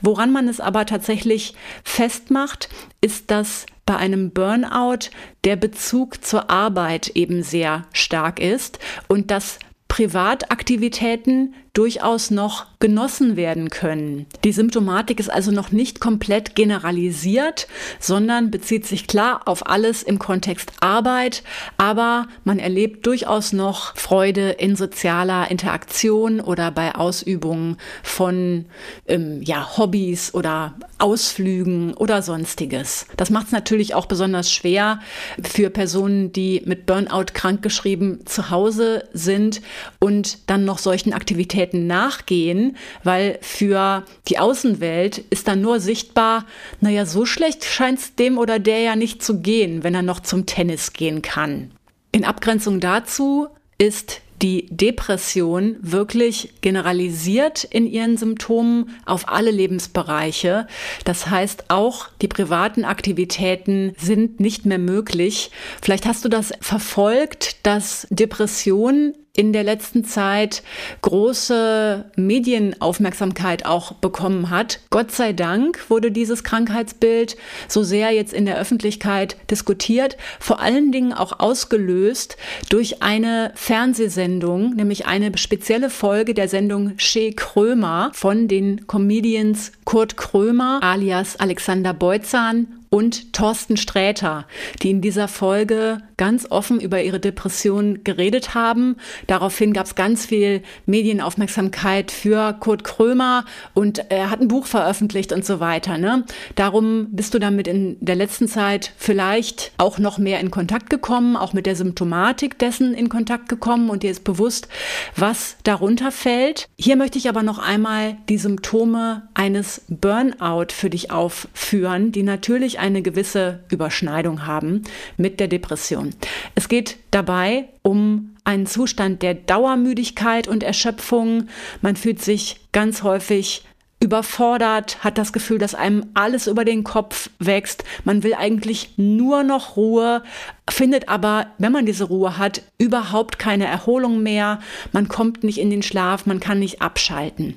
Woran 0.00 0.32
man 0.32 0.48
es 0.48 0.60
aber 0.60 0.86
tatsächlich 0.86 1.54
festmacht, 1.84 2.68
ist, 3.00 3.30
dass 3.30 3.66
bei 3.86 3.96
einem 3.96 4.30
Burnout 4.32 5.10
der 5.44 5.56
Bezug 5.56 6.22
zur 6.22 6.50
Arbeit 6.50 7.08
eben 7.14 7.42
sehr 7.42 7.86
stark 7.92 8.38
ist 8.38 8.78
und 9.08 9.30
dass 9.30 9.58
Privataktivitäten 9.88 11.54
durchaus 11.72 12.30
noch 12.30 12.66
genossen 12.80 13.36
werden 13.36 13.70
können. 13.70 14.26
Die 14.44 14.52
Symptomatik 14.52 15.20
ist 15.20 15.30
also 15.30 15.50
noch 15.50 15.70
nicht 15.72 16.00
komplett 16.00 16.54
generalisiert, 16.54 17.66
sondern 17.98 18.50
bezieht 18.50 18.86
sich 18.86 19.06
klar 19.06 19.42
auf 19.46 19.66
alles 19.66 20.02
im 20.02 20.18
Kontext 20.18 20.72
Arbeit, 20.80 21.42
aber 21.76 22.26
man 22.44 22.58
erlebt 22.58 23.06
durchaus 23.06 23.52
noch 23.52 23.96
Freude 23.96 24.50
in 24.50 24.76
sozialer 24.76 25.50
Interaktion 25.50 26.40
oder 26.40 26.70
bei 26.70 26.94
Ausübungen 26.94 27.76
von 28.02 28.66
ähm, 29.06 29.42
ja, 29.42 29.76
Hobbys 29.76 30.34
oder 30.34 30.74
Ausflügen 30.98 31.94
oder 31.94 32.22
sonstiges. 32.22 33.06
Das 33.16 33.30
macht 33.30 33.46
es 33.46 33.52
natürlich 33.52 33.94
auch 33.94 34.06
besonders 34.06 34.52
schwer 34.52 35.00
für 35.42 35.70
Personen, 35.70 36.32
die 36.32 36.62
mit 36.64 36.86
Burnout 36.86 37.26
krankgeschrieben 37.34 38.26
zu 38.26 38.50
Hause 38.50 39.04
sind 39.12 39.60
und 39.98 40.38
dann 40.48 40.64
noch 40.64 40.78
solchen 40.78 41.12
Aktivitäten 41.12 41.57
nachgehen, 41.86 42.76
weil 43.04 43.38
für 43.42 44.04
die 44.28 44.38
Außenwelt 44.38 45.18
ist 45.30 45.48
dann 45.48 45.60
nur 45.60 45.80
sichtbar, 45.80 46.46
naja, 46.80 47.06
so 47.06 47.26
schlecht 47.26 47.64
scheint 47.64 47.98
es 47.98 48.14
dem 48.14 48.38
oder 48.38 48.58
der 48.58 48.80
ja 48.80 48.96
nicht 48.96 49.22
zu 49.22 49.40
gehen, 49.40 49.84
wenn 49.84 49.94
er 49.94 50.02
noch 50.02 50.20
zum 50.20 50.46
Tennis 50.46 50.92
gehen 50.92 51.22
kann. 51.22 51.70
In 52.12 52.24
Abgrenzung 52.24 52.80
dazu 52.80 53.48
ist 53.78 54.22
die 54.42 54.66
Depression 54.70 55.76
wirklich 55.80 56.54
generalisiert 56.60 57.64
in 57.64 57.86
ihren 57.86 58.16
Symptomen 58.16 58.90
auf 59.04 59.28
alle 59.28 59.50
Lebensbereiche. 59.50 60.66
Das 61.04 61.28
heißt, 61.28 61.70
auch 61.70 62.08
die 62.22 62.28
privaten 62.28 62.84
Aktivitäten 62.84 63.94
sind 63.98 64.40
nicht 64.40 64.64
mehr 64.64 64.78
möglich. 64.78 65.50
Vielleicht 65.82 66.06
hast 66.06 66.24
du 66.24 66.28
das 66.28 66.52
verfolgt, 66.60 67.66
dass 67.66 68.06
Depression 68.10 69.14
in 69.38 69.52
der 69.52 69.62
letzten 69.62 70.04
Zeit 70.04 70.64
große 71.00 72.06
Medienaufmerksamkeit 72.16 73.64
auch 73.66 73.92
bekommen 73.92 74.50
hat. 74.50 74.80
Gott 74.90 75.12
sei 75.12 75.32
Dank 75.32 75.88
wurde 75.88 76.10
dieses 76.10 76.42
Krankheitsbild 76.42 77.36
so 77.68 77.84
sehr 77.84 78.10
jetzt 78.10 78.32
in 78.32 78.46
der 78.46 78.58
Öffentlichkeit 78.58 79.36
diskutiert, 79.48 80.16
vor 80.40 80.60
allen 80.60 80.90
Dingen 80.90 81.12
auch 81.12 81.38
ausgelöst 81.38 82.36
durch 82.68 83.00
eine 83.00 83.52
Fernsehsendung, 83.54 84.74
nämlich 84.74 85.06
eine 85.06 85.38
spezielle 85.38 85.88
Folge 85.88 86.34
der 86.34 86.48
Sendung 86.48 86.94
Shea 86.96 87.30
Krömer 87.30 88.10
von 88.14 88.48
den 88.48 88.88
Comedians 88.88 89.70
Kurt 89.88 90.18
Krömer 90.18 90.80
alias 90.82 91.36
Alexander 91.36 91.94
Beutzahn 91.94 92.78
und 92.90 93.32
Thorsten 93.32 93.76
Sträter, 93.76 94.46
die 94.82 94.90
in 94.90 95.00
dieser 95.00 95.28
Folge 95.28 95.98
ganz 96.16 96.46
offen 96.50 96.80
über 96.80 97.02
ihre 97.02 97.20
Depression 97.20 98.02
geredet 98.02 98.54
haben. 98.54 98.96
Daraufhin 99.26 99.72
gab 99.72 99.86
es 99.86 99.94
ganz 99.94 100.26
viel 100.26 100.62
Medienaufmerksamkeit 100.86 102.10
für 102.10 102.54
Kurt 102.54 102.82
Krömer 102.84 103.44
und 103.74 104.10
er 104.10 104.30
hat 104.30 104.40
ein 104.40 104.48
Buch 104.48 104.66
veröffentlicht 104.66 105.32
und 105.32 105.44
so 105.44 105.60
weiter. 105.60 105.98
Ne? 105.98 106.24
Darum 106.54 107.08
bist 107.10 107.34
du 107.34 107.38
damit 107.38 107.68
in 107.68 107.96
der 108.00 108.16
letzten 108.16 108.48
Zeit 108.48 108.92
vielleicht 108.96 109.72
auch 109.78 109.98
noch 109.98 110.18
mehr 110.18 110.40
in 110.40 110.50
Kontakt 110.50 110.90
gekommen, 110.90 111.36
auch 111.36 111.52
mit 111.52 111.66
der 111.66 111.76
Symptomatik 111.76 112.58
dessen 112.58 112.94
in 112.94 113.08
Kontakt 113.08 113.48
gekommen 113.48 113.90
und 113.90 114.02
dir 114.02 114.10
ist 114.10 114.24
bewusst, 114.24 114.68
was 115.14 115.56
darunter 115.62 116.10
fällt. 116.10 116.68
Hier 116.78 116.96
möchte 116.96 117.18
ich 117.18 117.28
aber 117.28 117.42
noch 117.42 117.58
einmal 117.58 118.16
die 118.28 118.38
Symptome 118.38 119.28
eines 119.34 119.77
Burnout 119.88 120.72
für 120.72 120.90
dich 120.90 121.10
aufführen, 121.10 122.12
die 122.12 122.22
natürlich 122.22 122.78
eine 122.78 123.02
gewisse 123.02 123.60
Überschneidung 123.70 124.46
haben 124.46 124.82
mit 125.16 125.40
der 125.40 125.48
Depression. 125.48 126.14
Es 126.54 126.68
geht 126.68 126.96
dabei 127.10 127.68
um 127.82 128.36
einen 128.44 128.66
Zustand 128.66 129.22
der 129.22 129.34
Dauermüdigkeit 129.34 130.48
und 130.48 130.62
Erschöpfung. 130.62 131.48
Man 131.82 131.96
fühlt 131.96 132.22
sich 132.22 132.60
ganz 132.72 133.02
häufig 133.02 133.64
überfordert, 134.00 135.02
hat 135.02 135.18
das 135.18 135.32
Gefühl, 135.32 135.58
dass 135.58 135.74
einem 135.74 136.06
alles 136.14 136.46
über 136.46 136.64
den 136.64 136.84
Kopf 136.84 137.30
wächst. 137.38 137.84
Man 138.04 138.22
will 138.22 138.34
eigentlich 138.34 138.90
nur 138.96 139.42
noch 139.42 139.76
Ruhe, 139.76 140.22
findet 140.70 141.08
aber, 141.08 141.48
wenn 141.58 141.72
man 141.72 141.84
diese 141.84 142.04
Ruhe 142.04 142.38
hat, 142.38 142.62
überhaupt 142.78 143.38
keine 143.38 143.66
Erholung 143.66 144.22
mehr. 144.22 144.60
Man 144.92 145.08
kommt 145.08 145.42
nicht 145.42 145.58
in 145.58 145.70
den 145.70 145.82
Schlaf, 145.82 146.26
man 146.26 146.38
kann 146.38 146.60
nicht 146.60 146.80
abschalten. 146.80 147.56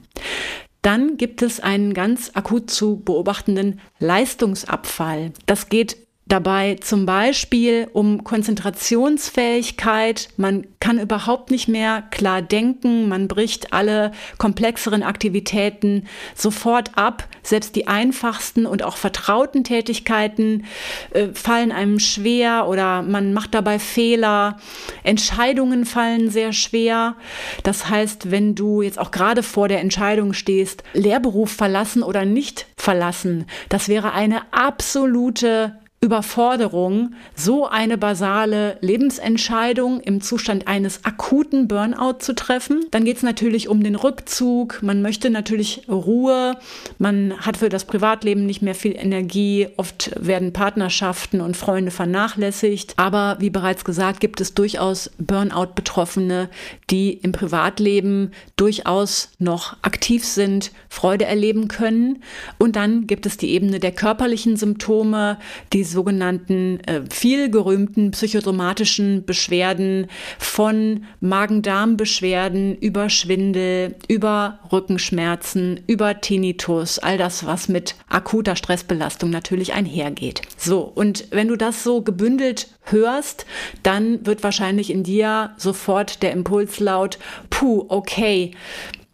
Dann 0.81 1.17
gibt 1.17 1.41
es 1.41 1.59
einen 1.59 1.93
ganz 1.93 2.31
akut 2.33 2.71
zu 2.71 2.97
beobachtenden 2.97 3.79
Leistungsabfall. 3.99 5.31
Das 5.45 5.69
geht 5.69 5.97
dabei 6.31 6.75
zum 6.75 7.05
Beispiel 7.05 7.89
um 7.91 8.23
Konzentrationsfähigkeit. 8.23 10.29
Man 10.37 10.65
kann 10.79 10.97
überhaupt 10.99 11.51
nicht 11.51 11.67
mehr 11.67 12.03
klar 12.09 12.41
denken. 12.41 13.09
Man 13.09 13.27
bricht 13.27 13.73
alle 13.73 14.13
komplexeren 14.37 15.03
Aktivitäten 15.03 16.07
sofort 16.33 16.97
ab. 16.97 17.27
Selbst 17.43 17.75
die 17.75 17.87
einfachsten 17.87 18.65
und 18.65 18.81
auch 18.83 18.95
vertrauten 18.95 19.65
Tätigkeiten 19.65 20.63
äh, 21.11 21.27
fallen 21.33 21.73
einem 21.73 21.99
schwer 21.99 22.67
oder 22.67 23.01
man 23.01 23.33
macht 23.33 23.53
dabei 23.53 23.77
Fehler. 23.77 24.57
Entscheidungen 25.03 25.85
fallen 25.85 26.29
sehr 26.29 26.53
schwer. 26.53 27.15
Das 27.63 27.89
heißt, 27.89 28.31
wenn 28.31 28.55
du 28.55 28.81
jetzt 28.81 28.99
auch 28.99 29.11
gerade 29.11 29.43
vor 29.43 29.67
der 29.67 29.81
Entscheidung 29.81 30.33
stehst, 30.33 30.83
Lehrberuf 30.93 31.51
verlassen 31.51 32.03
oder 32.03 32.25
nicht 32.25 32.67
verlassen, 32.77 33.45
das 33.69 33.87
wäre 33.87 34.13
eine 34.13 34.41
absolute 34.51 35.75
Überforderung 36.03 37.13
so 37.35 37.67
eine 37.67 37.95
basale 37.95 38.79
Lebensentscheidung 38.81 39.99
im 39.99 40.19
Zustand 40.19 40.67
eines 40.67 41.05
akuten 41.05 41.67
Burnout 41.67 42.21
zu 42.21 42.33
treffen. 42.33 42.85
Dann 42.89 43.05
geht 43.05 43.17
es 43.17 43.23
natürlich 43.23 43.69
um 43.69 43.83
den 43.83 43.95
Rückzug. 43.95 44.81
Man 44.81 45.03
möchte 45.03 45.29
natürlich 45.29 45.83
Ruhe. 45.87 46.57
Man 46.97 47.37
hat 47.41 47.57
für 47.57 47.69
das 47.69 47.85
Privatleben 47.85 48.47
nicht 48.47 48.63
mehr 48.63 48.73
viel 48.73 48.95
Energie. 48.95 49.67
Oft 49.77 50.11
werden 50.19 50.53
Partnerschaften 50.53 51.39
und 51.39 51.55
Freunde 51.55 51.91
vernachlässigt. 51.91 52.95
Aber 52.97 53.37
wie 53.39 53.51
bereits 53.51 53.85
gesagt, 53.85 54.21
gibt 54.21 54.41
es 54.41 54.55
durchaus 54.55 55.11
Burnout-Betroffene, 55.19 56.49
die 56.89 57.13
im 57.13 57.31
Privatleben 57.31 58.31
durchaus 58.55 59.29
noch 59.37 59.77
aktiv 59.83 60.25
sind, 60.25 60.71
Freude 60.89 61.25
erleben 61.25 61.67
können. 61.67 62.23
Und 62.57 62.75
dann 62.75 63.05
gibt 63.05 63.27
es 63.27 63.37
die 63.37 63.51
Ebene 63.51 63.79
der 63.79 63.91
körperlichen 63.91 64.57
Symptome, 64.57 65.37
die 65.73 65.90
sogenannten 65.91 66.79
äh, 66.81 67.01
viel 67.11 67.51
gerühmten 67.51 68.11
psychosomatischen 68.11 69.25
Beschwerden 69.25 70.07
von 70.39 71.05
Magen-Darm-Beschwerden 71.19 72.75
über 72.75 73.09
Schwindel, 73.09 73.95
über 74.07 74.59
Rückenschmerzen, 74.71 75.81
über 75.87 76.21
Tinnitus, 76.21 76.99
all 76.99 77.17
das, 77.17 77.45
was 77.45 77.67
mit 77.67 77.95
akuter 78.09 78.55
Stressbelastung 78.55 79.29
natürlich 79.29 79.73
einhergeht. 79.73 80.41
So, 80.57 80.81
und 80.81 81.27
wenn 81.31 81.47
du 81.47 81.55
das 81.55 81.83
so 81.83 82.01
gebündelt 82.01 82.67
hörst, 82.83 83.45
dann 83.83 84.25
wird 84.25 84.43
wahrscheinlich 84.43 84.89
in 84.89 85.03
dir 85.03 85.51
sofort 85.57 86.23
der 86.23 86.31
Impuls 86.31 86.79
laut, 86.79 87.19
puh, 87.49 87.85
okay, 87.89 88.51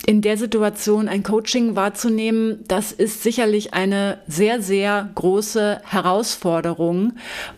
in 0.05 0.21
der 0.21 0.37
Situation 0.37 1.07
ein 1.07 1.23
Coaching 1.23 1.75
wahrzunehmen, 1.75 2.63
das 2.67 2.91
ist 2.91 3.23
sicherlich 3.23 3.73
eine 3.73 4.19
sehr, 4.27 4.61
sehr 4.61 5.09
große 5.15 5.81
Herausforderung. 5.83 7.13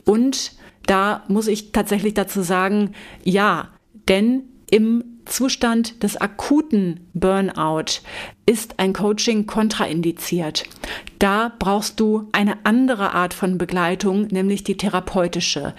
Und 0.05 0.53
da 0.85 1.23
muss 1.27 1.47
ich 1.47 1.71
tatsächlich 1.71 2.13
dazu 2.13 2.41
sagen, 2.41 2.93
ja, 3.23 3.69
denn 4.07 4.43
im 4.71 5.03
Zustand 5.25 6.01
des 6.01 6.17
akuten 6.17 7.07
Burnout 7.13 8.01
ist 8.45 8.79
ein 8.79 8.93
Coaching 8.93 9.45
kontraindiziert. 9.45 10.63
Da 11.19 11.51
brauchst 11.59 11.99
du 11.99 12.27
eine 12.31 12.65
andere 12.65 13.13
Art 13.13 13.33
von 13.33 13.57
Begleitung, 13.57 14.27
nämlich 14.27 14.63
die 14.63 14.77
therapeutische, 14.77 15.75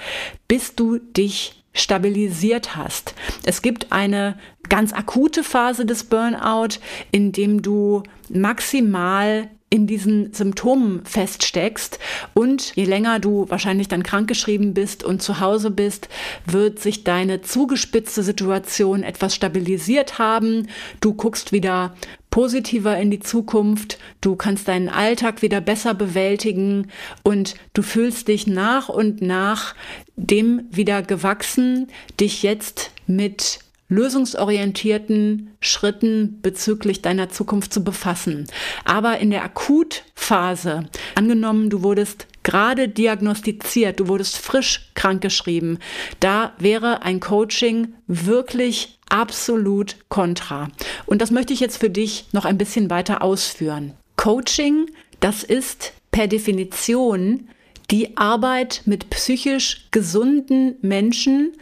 bis 0.46 0.76
du 0.76 0.98
dich 0.98 1.59
stabilisiert 1.80 2.76
hast. 2.76 3.14
Es 3.44 3.62
gibt 3.62 3.92
eine 3.92 4.36
ganz 4.68 4.92
akute 4.92 5.42
Phase 5.44 5.84
des 5.84 6.04
Burnout, 6.04 6.78
in 7.10 7.32
dem 7.32 7.62
du 7.62 8.02
maximal 8.28 9.48
in 9.70 9.86
diesen 9.86 10.32
Symptomen 10.32 11.04
feststeckst 11.04 12.00
und 12.34 12.74
je 12.74 12.84
länger 12.84 13.20
du 13.20 13.48
wahrscheinlich 13.48 13.86
dann 13.86 14.02
krankgeschrieben 14.02 14.74
bist 14.74 15.04
und 15.04 15.22
zu 15.22 15.38
Hause 15.38 15.70
bist, 15.70 16.08
wird 16.44 16.80
sich 16.80 17.04
deine 17.04 17.40
zugespitzte 17.40 18.24
Situation 18.24 19.04
etwas 19.04 19.34
stabilisiert 19.34 20.18
haben. 20.18 20.66
Du 21.00 21.14
guckst 21.14 21.52
wieder 21.52 21.94
positiver 22.30 22.96
in 22.98 23.10
die 23.10 23.20
Zukunft, 23.20 23.98
du 24.20 24.36
kannst 24.36 24.68
deinen 24.68 24.88
Alltag 24.88 25.42
wieder 25.42 25.60
besser 25.60 25.94
bewältigen 25.94 26.88
und 27.22 27.54
du 27.74 27.82
fühlst 27.82 28.28
dich 28.28 28.46
nach 28.46 28.88
und 28.88 29.20
nach 29.20 29.74
dem 30.16 30.62
wieder 30.70 31.02
gewachsen, 31.02 31.88
dich 32.18 32.42
jetzt 32.42 32.92
mit 33.06 33.60
lösungsorientierten 33.88 35.50
Schritten 35.60 36.38
bezüglich 36.40 37.02
deiner 37.02 37.28
Zukunft 37.28 37.74
zu 37.74 37.82
befassen. 37.82 38.46
Aber 38.84 39.18
in 39.18 39.30
der 39.30 39.42
Akutphase, 39.42 40.88
angenommen, 41.16 41.70
du 41.70 41.82
wurdest 41.82 42.28
gerade 42.50 42.88
diagnostiziert, 42.88 44.00
du 44.00 44.08
wurdest 44.08 44.36
frisch 44.36 44.90
krankgeschrieben, 44.94 45.78
da 46.18 46.52
wäre 46.58 47.02
ein 47.02 47.20
Coaching 47.20 47.94
wirklich 48.08 48.98
absolut 49.08 49.94
kontra. 50.08 50.68
Und 51.06 51.22
das 51.22 51.30
möchte 51.30 51.52
ich 51.52 51.60
jetzt 51.60 51.76
für 51.76 51.90
dich 51.90 52.26
noch 52.32 52.44
ein 52.44 52.58
bisschen 52.58 52.90
weiter 52.90 53.22
ausführen. 53.22 53.92
Coaching, 54.16 54.86
das 55.20 55.44
ist 55.44 55.92
per 56.10 56.26
Definition 56.26 57.48
die 57.92 58.16
Arbeit 58.16 58.82
mit 58.84 59.10
psychisch 59.10 59.86
gesunden 59.92 60.74
Menschen 60.82 61.52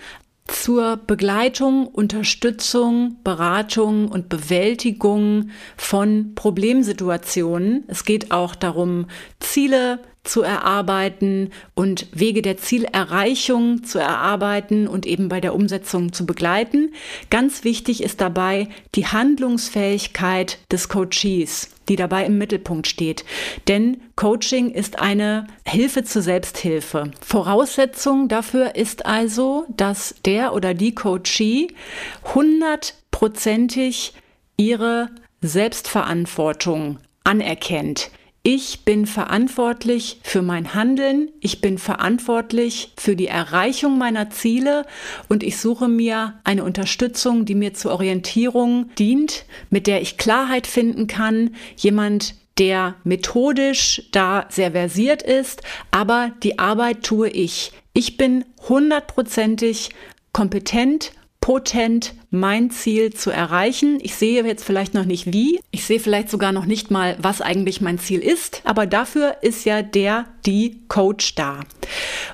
zur 0.46 0.96
Begleitung, 0.96 1.86
Unterstützung, 1.86 3.16
Beratung 3.24 4.08
und 4.08 4.30
Bewältigung 4.30 5.50
von 5.76 6.34
Problemsituationen. 6.34 7.84
Es 7.88 8.06
geht 8.06 8.30
auch 8.30 8.54
darum, 8.54 9.06
Ziele 9.38 10.00
zu 10.28 10.42
erarbeiten 10.42 11.50
und 11.74 12.06
Wege 12.12 12.42
der 12.42 12.56
Zielerreichung 12.56 13.84
zu 13.84 13.98
erarbeiten 13.98 14.86
und 14.86 15.06
eben 15.06 15.28
bei 15.28 15.40
der 15.40 15.54
Umsetzung 15.54 16.12
zu 16.12 16.26
begleiten. 16.26 16.92
Ganz 17.30 17.64
wichtig 17.64 18.02
ist 18.02 18.20
dabei 18.20 18.68
die 18.94 19.06
Handlungsfähigkeit 19.06 20.58
des 20.70 20.88
Coaches 20.88 21.70
die 21.88 21.96
dabei 21.96 22.26
im 22.26 22.38
Mittelpunkt 22.38 22.86
steht. 22.86 23.24
Denn 23.66 24.00
Coaching 24.16 24.70
ist 24.70 24.98
eine 24.98 25.46
Hilfe 25.66 26.04
zur 26.04 26.22
Selbsthilfe. 26.22 27.10
Voraussetzung 27.20 28.28
dafür 28.28 28.74
ist 28.74 29.06
also, 29.06 29.64
dass 29.68 30.14
der 30.24 30.52
oder 30.54 30.74
die 30.74 30.94
Coachee 30.94 31.68
hundertprozentig 32.34 34.14
ihre 34.56 35.08
Selbstverantwortung 35.40 36.98
anerkennt. 37.24 38.10
Ich 38.50 38.86
bin 38.86 39.04
verantwortlich 39.04 40.20
für 40.22 40.40
mein 40.40 40.72
Handeln, 40.72 41.28
ich 41.38 41.60
bin 41.60 41.76
verantwortlich 41.76 42.94
für 42.96 43.14
die 43.14 43.26
Erreichung 43.26 43.98
meiner 43.98 44.30
Ziele. 44.30 44.86
Und 45.28 45.42
ich 45.42 45.58
suche 45.58 45.86
mir 45.86 46.40
eine 46.44 46.64
Unterstützung, 46.64 47.44
die 47.44 47.54
mir 47.54 47.74
zur 47.74 47.92
Orientierung 47.92 48.88
dient, 48.98 49.44
mit 49.68 49.86
der 49.86 50.00
ich 50.00 50.16
Klarheit 50.16 50.66
finden 50.66 51.06
kann, 51.08 51.56
jemand, 51.76 52.36
der 52.56 52.94
methodisch 53.04 54.08
da 54.12 54.46
sehr 54.48 54.72
versiert 54.72 55.22
ist, 55.22 55.60
aber 55.90 56.32
die 56.42 56.58
Arbeit 56.58 57.02
tue 57.02 57.28
ich. 57.28 57.72
Ich 57.92 58.16
bin 58.16 58.46
hundertprozentig 58.66 59.90
kompetent 60.32 61.12
potent 61.48 62.12
mein 62.28 62.70
Ziel 62.70 63.14
zu 63.14 63.30
erreichen. 63.30 64.00
Ich 64.02 64.16
sehe 64.16 64.44
jetzt 64.44 64.62
vielleicht 64.62 64.92
noch 64.92 65.06
nicht 65.06 65.32
wie. 65.32 65.58
Ich 65.70 65.86
sehe 65.86 65.98
vielleicht 65.98 66.28
sogar 66.28 66.52
noch 66.52 66.66
nicht 66.66 66.90
mal, 66.90 67.16
was 67.22 67.40
eigentlich 67.40 67.80
mein 67.80 67.98
Ziel 67.98 68.20
ist. 68.20 68.60
Aber 68.64 68.84
dafür 68.84 69.38
ist 69.40 69.64
ja 69.64 69.80
der, 69.80 70.26
die 70.44 70.82
Coach 70.88 71.36
da. 71.36 71.60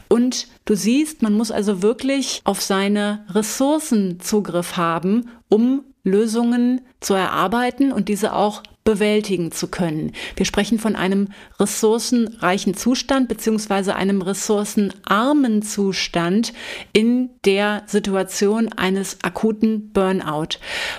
Und 0.08 0.48
du 0.64 0.74
siehst, 0.74 1.22
man 1.22 1.34
muss 1.34 1.52
also 1.52 1.80
wirklich 1.80 2.40
auf 2.42 2.60
seine 2.60 3.24
Ressourcen 3.30 4.18
Zugriff 4.18 4.76
haben, 4.76 5.30
um 5.48 5.84
Lösungen 6.02 6.80
zu 6.98 7.14
erarbeiten 7.14 7.92
und 7.92 8.08
diese 8.08 8.34
auch 8.34 8.64
bewältigen 8.84 9.50
zu 9.50 9.68
können. 9.68 10.12
Wir 10.36 10.46
sprechen 10.46 10.78
von 10.78 10.94
einem 10.94 11.28
ressourcenreichen 11.58 12.74
Zustand 12.74 13.28
beziehungsweise 13.28 13.96
einem 13.96 14.22
ressourcenarmen 14.22 15.62
Zustand 15.62 16.52
in 16.92 17.30
der 17.44 17.82
Situation 17.86 18.72
eines 18.74 19.18
akuten 19.24 19.90
Burnout. 19.92 20.58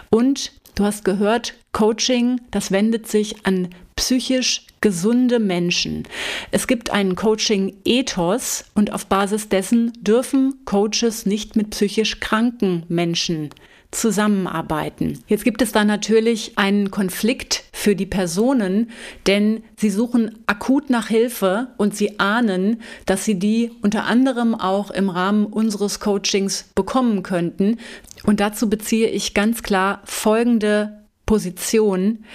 Und 0.10 0.52
du 0.74 0.84
hast 0.84 1.06
gehört, 1.06 1.54
Coaching, 1.72 2.42
das 2.52 2.72
wendet 2.72 3.08
sich 3.08 3.46
an 3.46 3.70
psychisch 3.96 4.66
gesunde 4.82 5.40
Menschen. 5.40 6.04
Es 6.52 6.68
gibt 6.68 6.90
einen 6.90 7.16
Coaching-Ethos 7.16 8.66
und 8.74 8.92
auf 8.92 9.06
Basis 9.08 9.48
dessen 9.50 9.94
dürfen 10.02 10.66
Coaches 10.66 11.26
nicht 11.26 11.56
mit 11.56 11.70
psychisch 11.70 12.20
kranken 12.20 12.84
Menschen 12.88 13.52
zusammenarbeiten. 13.96 15.24
Jetzt 15.28 15.44
gibt 15.44 15.62
es 15.62 15.72
da 15.72 15.84
natürlich 15.86 16.58
einen 16.58 16.92
Konflikt 16.92 17.64
für 17.72 17.96
die 17.96 18.06
Personen, 18.06 18.92
denn 19.26 19.64
sie 19.78 19.90
suchen 19.90 20.44
akut 20.48 20.90
nach 20.90 21.08
Hilfe 21.08 21.70
und 21.78 21.96
sie 21.96 22.20
ahnen, 22.20 22.82
dass 23.06 23.26
sie 23.26 23.40
die 23.40 23.72
unter 23.82 24.06
anderem 24.06 24.54
auch 24.54 24.92
im 24.92 25.10
Rahmen 25.10 25.46
unseres 25.46 26.00
Coachings 26.00 26.70
bekommen 26.76 27.24
könnten. 27.24 27.78
Und 28.26 28.40
dazu 28.40 28.70
beziehe 28.70 29.08
ich 29.08 29.34
ganz 29.34 29.64
klar 29.64 30.02
folgende 30.06 31.06
Position. 31.26 32.26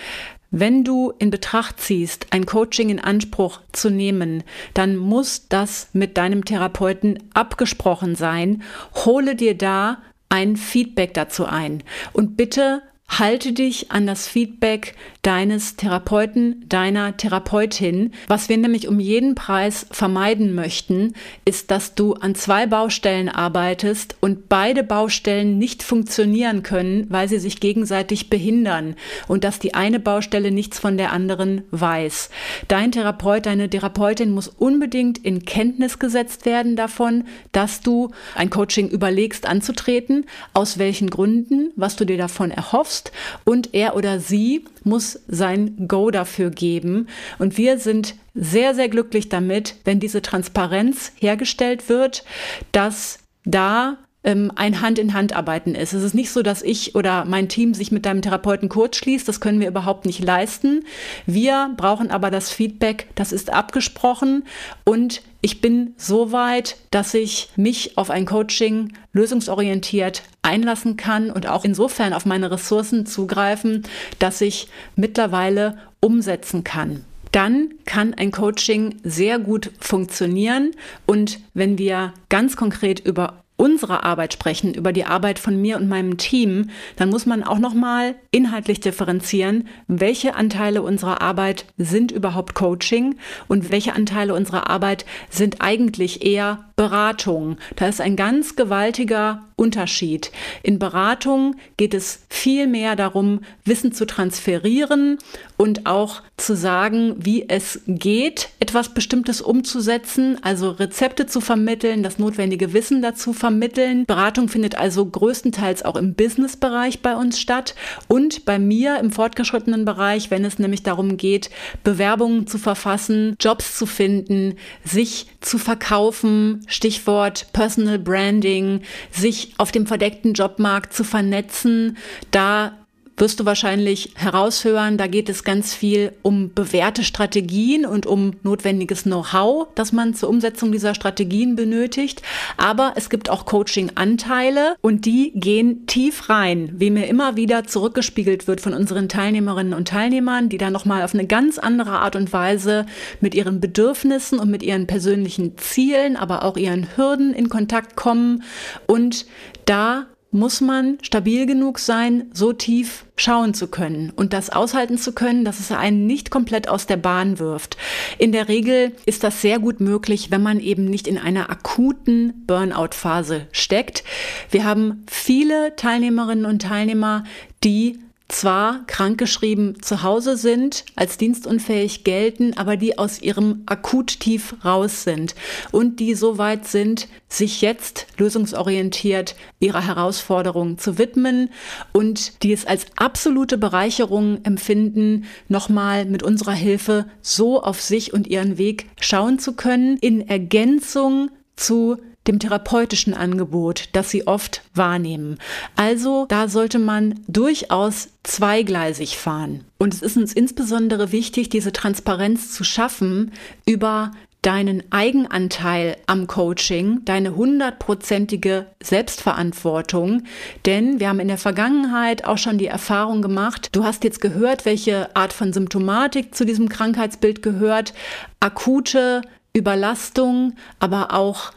Wenn 0.53 0.83
du 0.83 1.13
in 1.19 1.31
Betracht 1.31 1.79
ziehst, 1.79 2.27
ein 2.31 2.45
Coaching 2.45 2.89
in 2.91 2.99
Anspruch 2.99 3.61
zu 3.71 3.89
nehmen, 3.89 4.43
dann 4.75 4.97
muss 4.97 5.47
das 5.49 5.91
mit 5.93 6.17
deinem 6.17 6.45
Therapeuten 6.45 7.23
abgesprochen 7.35 8.17
sein. 8.17 8.63
Hole 9.05 9.37
dir 9.37 9.57
da 9.57 9.99
ein 10.31 10.57
Feedback 10.57 11.13
dazu 11.13 11.45
ein. 11.45 11.83
Und 12.13 12.37
bitte 12.37 12.83
halte 13.19 13.53
dich 13.53 13.91
an 13.91 14.07
das 14.07 14.29
Feedback 14.29 14.95
deines 15.23 15.77
Therapeuten, 15.77 16.65
deiner 16.69 17.17
Therapeutin. 17.17 18.13
Was 18.29 18.49
wir 18.49 18.57
nämlich 18.57 18.89
um 18.89 19.01
jeden 19.01 19.35
Preis 19.35 19.87
vermeiden 19.91 20.55
möchten, 20.55 21.15
ist, 21.45 21.71
dass 21.71 21.95
du 21.95 22.15
an 22.15 22.35
zwei 22.35 22.67
Baustellen 22.67 23.29
arbeitest 23.29 24.17
und 24.21 24.49
beide 24.49 24.85
Baustellen 24.85 25.59
nicht 25.59 25.83
funktionieren 25.83 26.63
können, 26.63 27.07
weil 27.11 27.29
sie 27.29 27.39
sich 27.39 27.61
gegenseitig 27.61 28.31
behindern 28.31 28.95
und 29.29 29.45
dass 29.45 29.59
die 29.59 29.75
eine 29.75 29.99
Baustelle 29.99 30.53
nichts 30.53 30.79
von 30.79 30.97
der 30.97 31.13
anderen 31.13 31.65
weiß. 31.73 32.31
Dein 32.69 32.93
Therapeut, 32.93 33.45
deine 33.45 33.69
Therapeutin 33.69 34.31
muss 34.31 34.49
unbedingt 34.49 35.19
in 35.19 35.45
Kenntnis 35.45 35.99
gesetzt 35.99 36.47
werden 36.47 36.77
davon, 36.77 37.25
dass 37.53 37.81
du 37.81 38.13
ein 38.37 38.51
Coaching 38.51 38.89
überlegst 38.89 39.47
anzutreten, 39.47 40.27
aus 40.55 40.79
welchen 40.79 41.11
Gründen, 41.11 41.73
was 41.77 41.97
du 41.97 42.07
dir 42.07 42.17
davon 42.17 42.53
erhoffst 42.53 43.00
und 43.45 43.75
er 43.75 43.97
oder 43.97 44.21
sie 44.21 44.65
muss 44.85 45.21
sein 45.29 45.89
Go 45.89 46.11
dafür 46.11 46.51
geben. 46.51 47.09
Und 47.39 47.57
wir 47.57 47.79
sind 47.79 48.15
sehr, 48.35 48.75
sehr 48.75 48.89
glücklich 48.89 49.29
damit, 49.29 49.77
wenn 49.85 50.01
diese 50.01 50.23
Transparenz 50.23 51.13
hergestellt 51.17 51.89
wird, 51.89 52.25
dass 52.73 53.19
da 53.45 53.99
ein 54.23 54.81
Hand-in-Hand-Arbeiten 54.83 55.75
ist. 55.75 55.95
Es 55.95 56.03
ist 56.03 56.15
nicht 56.15 56.31
so, 56.31 56.43
dass 56.43 56.63
ich 56.63 56.95
oder 56.95 57.25
mein 57.25 57.49
Team 57.49 57.73
sich 57.73 57.91
mit 57.91 58.05
deinem 58.05 58.21
Therapeuten 58.21 58.69
kurzschließt. 58.69 59.27
Das 59.27 59.41
können 59.41 59.61
wir 59.61 59.69
überhaupt 59.69 60.05
nicht 60.05 60.23
leisten. 60.23 60.85
Wir 61.25 61.73
brauchen 61.77 62.11
aber 62.11 62.31
das 62.31 62.51
Feedback, 62.51 63.09
das 63.15 63.33
ist 63.33 63.51
abgesprochen 63.51 64.45
und 64.85 65.23
ich 65.41 65.63
bin 65.63 65.95
so 65.97 66.33
weit, 66.33 66.77
dass 66.91 67.15
ich 67.15 67.49
mich 67.57 67.97
auf 67.97 68.11
ein 68.11 68.27
Coaching 68.27 68.93
lösungsorientiert 69.15 70.23
einlassen 70.43 70.99
kann 70.99 71.31
und 71.31 71.49
auch 71.49 71.65
insofern 71.65 72.13
auf 72.13 72.27
meine 72.27 72.51
Ressourcen 72.51 73.07
zugreifen, 73.07 73.85
dass 74.19 74.43
ich 74.43 74.69
mittlerweile 74.97 75.79
umsetzen 76.01 76.63
kann 76.63 77.05
dann 77.33 77.75
kann 77.85 78.15
ein 78.15 78.33
Coaching 78.33 78.97
sehr 79.05 79.39
gut 79.39 79.71
funktionieren. 79.79 80.73
Und 81.07 81.39
wenn 81.55 81.79
wir 81.79 82.13
ganz 82.29 82.57
konkret 82.57 82.99
über 82.99 83.45
unserer 83.61 84.05
Arbeit 84.05 84.33
sprechen, 84.33 84.73
über 84.73 84.91
die 84.91 85.05
Arbeit 85.05 85.39
von 85.39 85.61
mir 85.61 85.77
und 85.77 85.87
meinem 85.87 86.17
Team, 86.17 86.71
dann 86.97 87.11
muss 87.11 87.27
man 87.27 87.45
auch 87.45 87.59
noch 87.59 87.75
mal 87.75 88.15
inhaltlich 88.31 88.81
differenzieren, 88.81 89.69
welche 89.87 90.35
Anteile 90.35 90.81
unserer 90.81 91.21
Arbeit 91.21 91.67
sind 91.77 92.11
überhaupt 92.11 92.55
Coaching 92.55 93.17
und 93.49 93.71
welche 93.71 93.95
Anteile 93.95 94.35
unserer 94.35 94.71
Arbeit 94.71 95.05
sind 95.29 95.61
eigentlich 95.61 96.25
eher 96.25 96.71
Beratung. 96.75 97.59
Da 97.77 97.87
ist 97.87 98.01
ein 98.01 98.17
ganz 98.17 98.57
gewaltiger 98.57 99.43
Unterschied. 99.61 100.33
In 100.63 100.79
Beratung 100.79 101.57
geht 101.77 101.93
es 101.93 102.21
viel 102.31 102.67
mehr 102.67 102.97
darum, 102.97 103.41
Wissen 103.65 103.93
zu 103.93 104.07
transferieren 104.07 105.19
und 105.59 105.85
auch 105.85 106.23
zu 106.39 106.57
sagen, 106.57 107.15
wie 107.19 107.47
es 107.49 107.83
geht, 107.87 108.49
etwas 108.59 108.95
Bestimmtes 108.95 109.43
umzusetzen, 109.43 110.39
also 110.43 110.71
Rezepte 110.71 111.27
zu 111.27 111.43
vermitteln, 111.43 112.03
das 112.03 112.19
notwendige 112.19 112.73
Wissen 112.73 113.03
dazu 113.03 113.35
vermitteln. 113.35 114.07
Beratung 114.07 114.49
findet 114.49 114.77
also 114.77 115.05
größtenteils 115.05 115.85
auch 115.85 115.97
im 115.97 116.15
Businessbereich 116.15 117.03
bei 117.03 117.15
uns 117.15 117.39
statt 117.39 117.75
und 118.09 118.47
bei 118.47 118.59
mir 118.59 118.99
im 118.99 119.13
fortgeschrittenen 119.13 119.85
Bereich, 119.85 120.31
wenn 120.31 120.47
es 120.47 120.59
nämlich 120.59 120.83
darum 120.83 121.19
geht, 121.19 121.51
Bewerbungen 121.85 122.47
zu 122.47 122.57
verfassen, 122.57 123.37
Jobs 123.39 123.77
zu 123.77 123.85
finden, 123.85 124.55
sich 124.85 125.27
zu 125.43 125.59
verkaufen, 125.59 126.65
Stichwort 126.67 127.49
Personal 127.53 127.99
Branding, 127.99 128.81
sich 129.11 129.50
auf 129.59 129.73
dem 129.73 129.87
verdeckten 129.87 130.35
Jobmarkt 130.35 130.93
zu 130.93 131.05
vernetzen, 131.05 131.97
da 132.31 132.80
wirst 133.21 133.39
du 133.39 133.45
wahrscheinlich 133.45 134.13
heraushören, 134.15 134.97
da 134.97 135.07
geht 135.07 135.29
es 135.29 135.45
ganz 135.45 135.75
viel 135.75 136.13
um 136.23 136.53
bewährte 136.55 137.05
Strategien 137.05 137.85
und 137.85 138.07
um 138.07 138.33
notwendiges 138.43 139.03
Know-how, 139.03 139.69
das 139.75 139.93
man 139.93 140.15
zur 140.15 140.31
Umsetzung 140.31 140.73
dieser 140.73 140.95
Strategien 140.95 141.55
benötigt. 141.55 142.23
Aber 142.57 142.95
es 142.97 143.11
gibt 143.11 143.29
auch 143.29 143.45
Coaching-Anteile 143.45 144.77
und 144.81 145.05
die 145.05 145.33
gehen 145.35 145.87
tief 145.87 146.31
rein, 146.31 146.73
wie 146.77 146.91
mir 146.91 147.07
immer 147.07 147.37
wieder 147.37 147.65
zurückgespiegelt 147.65 148.49
wird 148.49 148.61
von 148.61 148.73
unseren 148.73 149.09
Teilnehmerinnen 149.09 149.75
und 149.75 149.89
Teilnehmern, 149.89 150.49
die 150.49 150.59
da 150.59 150.71
nochmal 150.71 151.03
auf 151.03 151.15
eine 151.15 151.27
ganz 151.27 151.59
andere 151.59 151.93
Art 151.93 152.17
und 152.17 152.33
Weise 152.33 152.87
mit 153.21 153.35
ihren 153.35 153.61
Bedürfnissen 153.61 154.39
und 154.39 154.51
mit 154.51 154.63
ihren 154.63 154.87
persönlichen 154.87 155.59
Zielen, 155.59 156.17
aber 156.17 156.45
auch 156.45 156.57
ihren 156.57 156.97
Hürden 156.97 157.35
in 157.35 157.51
Kontakt 157.51 157.97
kommen 157.97 158.43
und 158.87 159.27
da 159.67 160.07
muss 160.33 160.61
man 160.61 160.99
stabil 161.03 161.47
genug 161.47 161.79
sein, 161.79 162.31
so 162.33 162.53
tief 162.53 163.05
schauen 163.17 163.53
zu 163.53 163.69
können 163.69 164.13
und 164.15 164.33
das 164.33 164.51
aushalten 164.51 164.97
zu 164.97 165.13
können, 165.13 165.45
dass 165.45 165.59
es 165.59 165.73
einen 165.73 166.07
nicht 166.07 166.31
komplett 166.31 166.69
aus 166.69 166.87
der 166.87 166.97
Bahn 166.97 167.39
wirft. 167.39 167.77
In 168.19 168.33
der 168.33 168.49
Regel 168.49 168.93
ist 169.07 169.25
das 169.25 169.43
sehr 169.43 169.59
gut 169.59 169.81
möglich, 169.81 170.31
wenn 170.31 170.43
man 170.43 170.61
eben 170.61 170.85
nicht 170.85 171.09
in 171.09 171.19
einer 171.19 171.51
akuten 171.51 172.45
Burnout-Phase 172.47 173.49
steckt. 173.53 174.05
Wir 174.51 174.65
haben 174.65 175.05
viele 175.11 175.75
Teilnehmerinnen 175.77 176.47
und 176.47 176.63
Teilnehmer, 176.63 177.25
die 177.65 177.99
zwar 178.31 178.85
krankgeschrieben 178.87 179.83
zu 179.83 180.03
Hause 180.03 180.37
sind, 180.37 180.85
als 180.97 181.19
dienstunfähig 181.19 182.05
gelten, 182.05 182.57
aber 182.57 182.77
die 182.77 182.99
aus 182.99 183.21
ihrem 183.21 183.63
Akuttief 183.67 184.55
raus 184.65 185.05
sind 185.05 185.35
und 185.73 186.01
die 186.01 186.15
so 186.15 186.39
weit 186.39 186.67
sind, 186.67 187.09
sich 187.29 187.61
jetzt 187.61 188.07
lösungsorientiert 188.19 189.35
ihrer 189.59 189.87
Herausforderung 189.87 190.79
zu 190.79 190.99
widmen 190.99 191.51
und 191.93 192.43
die 192.43 192.53
es 192.53 192.67
als 192.67 192.87
absolute 192.97 193.59
Bereicherung 193.59 194.45
empfinden, 194.45 195.25
nochmal 195.49 196.05
mit 196.05 196.23
unserer 196.23 196.53
Hilfe 196.53 197.07
so 197.23 197.63
auf 197.63 197.81
sich 197.81 198.13
und 198.13 198.27
ihren 198.27 198.59
Weg 198.59 198.87
schauen 199.01 199.39
zu 199.39 199.55
können, 199.55 199.97
in 199.99 200.29
Ergänzung 200.29 201.31
zu 201.57 201.99
dem 202.31 202.39
therapeutischen 202.39 203.13
Angebot, 203.13 203.89
das 203.93 204.11
sie 204.11 204.27
oft 204.27 204.63
wahrnehmen. 204.75 205.39
Also 205.77 206.27
da 206.29 206.49
sollte 206.49 206.79
man 206.79 207.21
durchaus 207.27 208.11
zweigleisig 208.23 209.19
fahren. 209.19 209.65
Und 209.79 209.93
es 209.95 210.03
ist 210.03 210.17
uns 210.17 210.33
insbesondere 210.33 211.11
wichtig, 211.11 211.49
diese 211.49 211.73
Transparenz 211.73 212.53
zu 212.53 212.63
schaffen 212.63 213.33
über 213.67 214.13
deinen 214.43 214.85
Eigenanteil 214.91 215.97
am 216.07 216.27
Coaching, 216.27 217.05
deine 217.05 217.37
hundertprozentige 217.37 218.67
Selbstverantwortung. 218.83 220.23
Denn 220.65 220.99
wir 220.99 221.09
haben 221.09 221.21
in 221.21 221.29
der 221.29 221.37
Vergangenheit 221.37 222.25
auch 222.25 222.39
schon 222.39 222.57
die 222.57 222.67
Erfahrung 222.67 223.21
gemacht, 223.21 223.69
du 223.73 223.85
hast 223.85 224.05
jetzt 224.05 224.21
gehört, 224.21 224.65
welche 224.65 225.15
Art 225.15 225.33
von 225.33 225.53
Symptomatik 225.53 226.35
zu 226.35 226.47
diesem 226.47 226.69
Krankheitsbild 226.69 227.43
gehört. 227.43 227.93
Akute 228.39 229.21
Überlastung, 229.53 230.55
aber 230.79 231.13
auch 231.13 231.53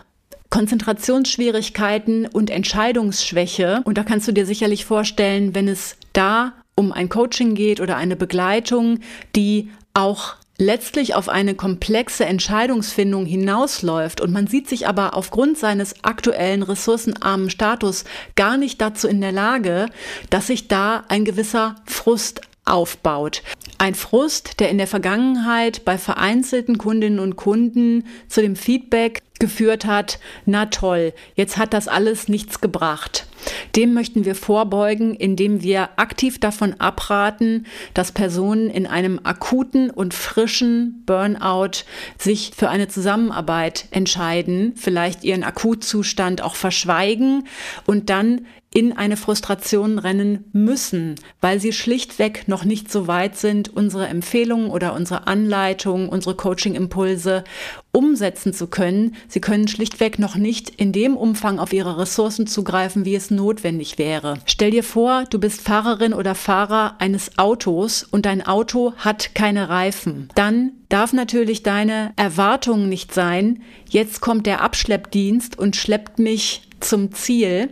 Konzentrationsschwierigkeiten 0.53 2.27
und 2.27 2.51
Entscheidungsschwäche. 2.51 3.81
Und 3.85 3.97
da 3.97 4.03
kannst 4.03 4.27
du 4.27 4.31
dir 4.31 4.45
sicherlich 4.45 4.85
vorstellen, 4.85 5.55
wenn 5.55 5.67
es 5.67 5.95
da 6.13 6.53
um 6.75 6.91
ein 6.91 7.09
Coaching 7.09 7.55
geht 7.55 7.81
oder 7.81 7.97
eine 7.97 8.15
Begleitung, 8.15 8.99
die 9.35 9.71
auch 9.95 10.35
letztlich 10.59 11.15
auf 11.15 11.27
eine 11.27 11.55
komplexe 11.55 12.25
Entscheidungsfindung 12.25 13.25
hinausläuft 13.25 14.21
und 14.21 14.31
man 14.31 14.45
sieht 14.45 14.69
sich 14.69 14.87
aber 14.87 15.15
aufgrund 15.15 15.57
seines 15.57 16.03
aktuellen 16.03 16.61
ressourcenarmen 16.61 17.49
Status 17.49 18.03
gar 18.35 18.57
nicht 18.57 18.79
dazu 18.79 19.07
in 19.07 19.21
der 19.21 19.31
Lage, 19.31 19.87
dass 20.29 20.47
sich 20.47 20.67
da 20.67 21.03
ein 21.07 21.25
gewisser 21.25 21.77
Frust 21.85 22.41
aufbaut. 22.65 23.41
Ein 23.79 23.95
Frust, 23.95 24.59
der 24.59 24.69
in 24.69 24.77
der 24.77 24.87
Vergangenheit 24.87 25.83
bei 25.83 25.97
vereinzelten 25.97 26.77
Kundinnen 26.77 27.19
und 27.19 27.35
Kunden 27.35 28.05
zu 28.27 28.41
dem 28.41 28.55
Feedback 28.55 29.23
geführt 29.39 29.85
hat, 29.85 30.19
na 30.45 30.67
toll, 30.67 31.13
jetzt 31.35 31.57
hat 31.57 31.73
das 31.73 31.87
alles 31.87 32.27
nichts 32.27 32.61
gebracht. 32.61 33.25
Dem 33.75 33.93
möchten 33.93 34.23
wir 34.23 34.35
vorbeugen, 34.35 35.15
indem 35.15 35.61
wir 35.61 35.89
aktiv 35.97 36.39
davon 36.39 36.75
abraten, 36.79 37.65
dass 37.93 38.11
Personen 38.11 38.69
in 38.69 38.87
einem 38.87 39.19
akuten 39.23 39.89
und 39.89 40.13
frischen 40.13 41.03
Burnout 41.05 41.83
sich 42.17 42.51
für 42.55 42.69
eine 42.69 42.87
Zusammenarbeit 42.87 43.85
entscheiden, 43.91 44.73
vielleicht 44.75 45.23
ihren 45.23 45.43
Akutzustand 45.43 46.41
auch 46.41 46.55
verschweigen 46.55 47.45
und 47.85 48.09
dann 48.09 48.45
in 48.73 48.97
eine 48.97 49.17
Frustration 49.17 49.99
rennen 49.99 50.45
müssen, 50.51 51.15
weil 51.41 51.59
sie 51.59 51.73
schlichtweg 51.73 52.47
noch 52.47 52.65
nicht 52.65 52.91
so 52.91 53.07
weit 53.07 53.37
sind, 53.37 53.69
unsere 53.69 54.07
Empfehlungen 54.07 54.71
oder 54.71 54.93
unsere 54.93 55.27
Anleitungen, 55.27 56.09
unsere 56.09 56.35
Coaching-Impulse 56.35 57.43
umsetzen 57.93 58.53
zu 58.53 58.67
können. 58.67 59.15
Sie 59.27 59.39
können 59.39 59.67
schlichtweg 59.67 60.17
noch 60.17 60.35
nicht 60.35 60.69
in 60.69 60.91
dem 60.91 61.15
Umfang 61.15 61.59
auf 61.59 61.71
ihre 61.71 61.99
Ressourcen 61.99 62.47
zugreifen, 62.47 63.05
wie 63.05 63.15
es 63.15 63.29
notwendig 63.29 63.99
wäre. 63.99 64.39
Stell 64.45 64.71
dir 64.71 64.83
vor, 64.83 65.25
du 65.29 65.39
bist 65.39 65.61
Fahrerin 65.61 66.13
oder 66.13 66.33
Fahrer 66.33 66.95
eines 66.99 67.37
Autos 67.37 68.03
und 68.03 68.25
dein 68.25 68.45
Auto 68.45 68.93
hat 68.97 69.35
keine 69.35 69.69
Reifen. 69.69 70.27
Dann 70.33 70.71
darf 70.89 71.13
natürlich 71.13 71.61
deine 71.61 72.13
Erwartung 72.15 72.89
nicht 72.89 73.13
sein, 73.13 73.61
jetzt 73.87 74.21
kommt 74.21 74.47
der 74.47 74.61
Abschleppdienst 74.61 75.57
und 75.57 75.75
schleppt 75.75 76.17
mich 76.17 76.63
zum 76.79 77.11
Ziel, 77.13 77.69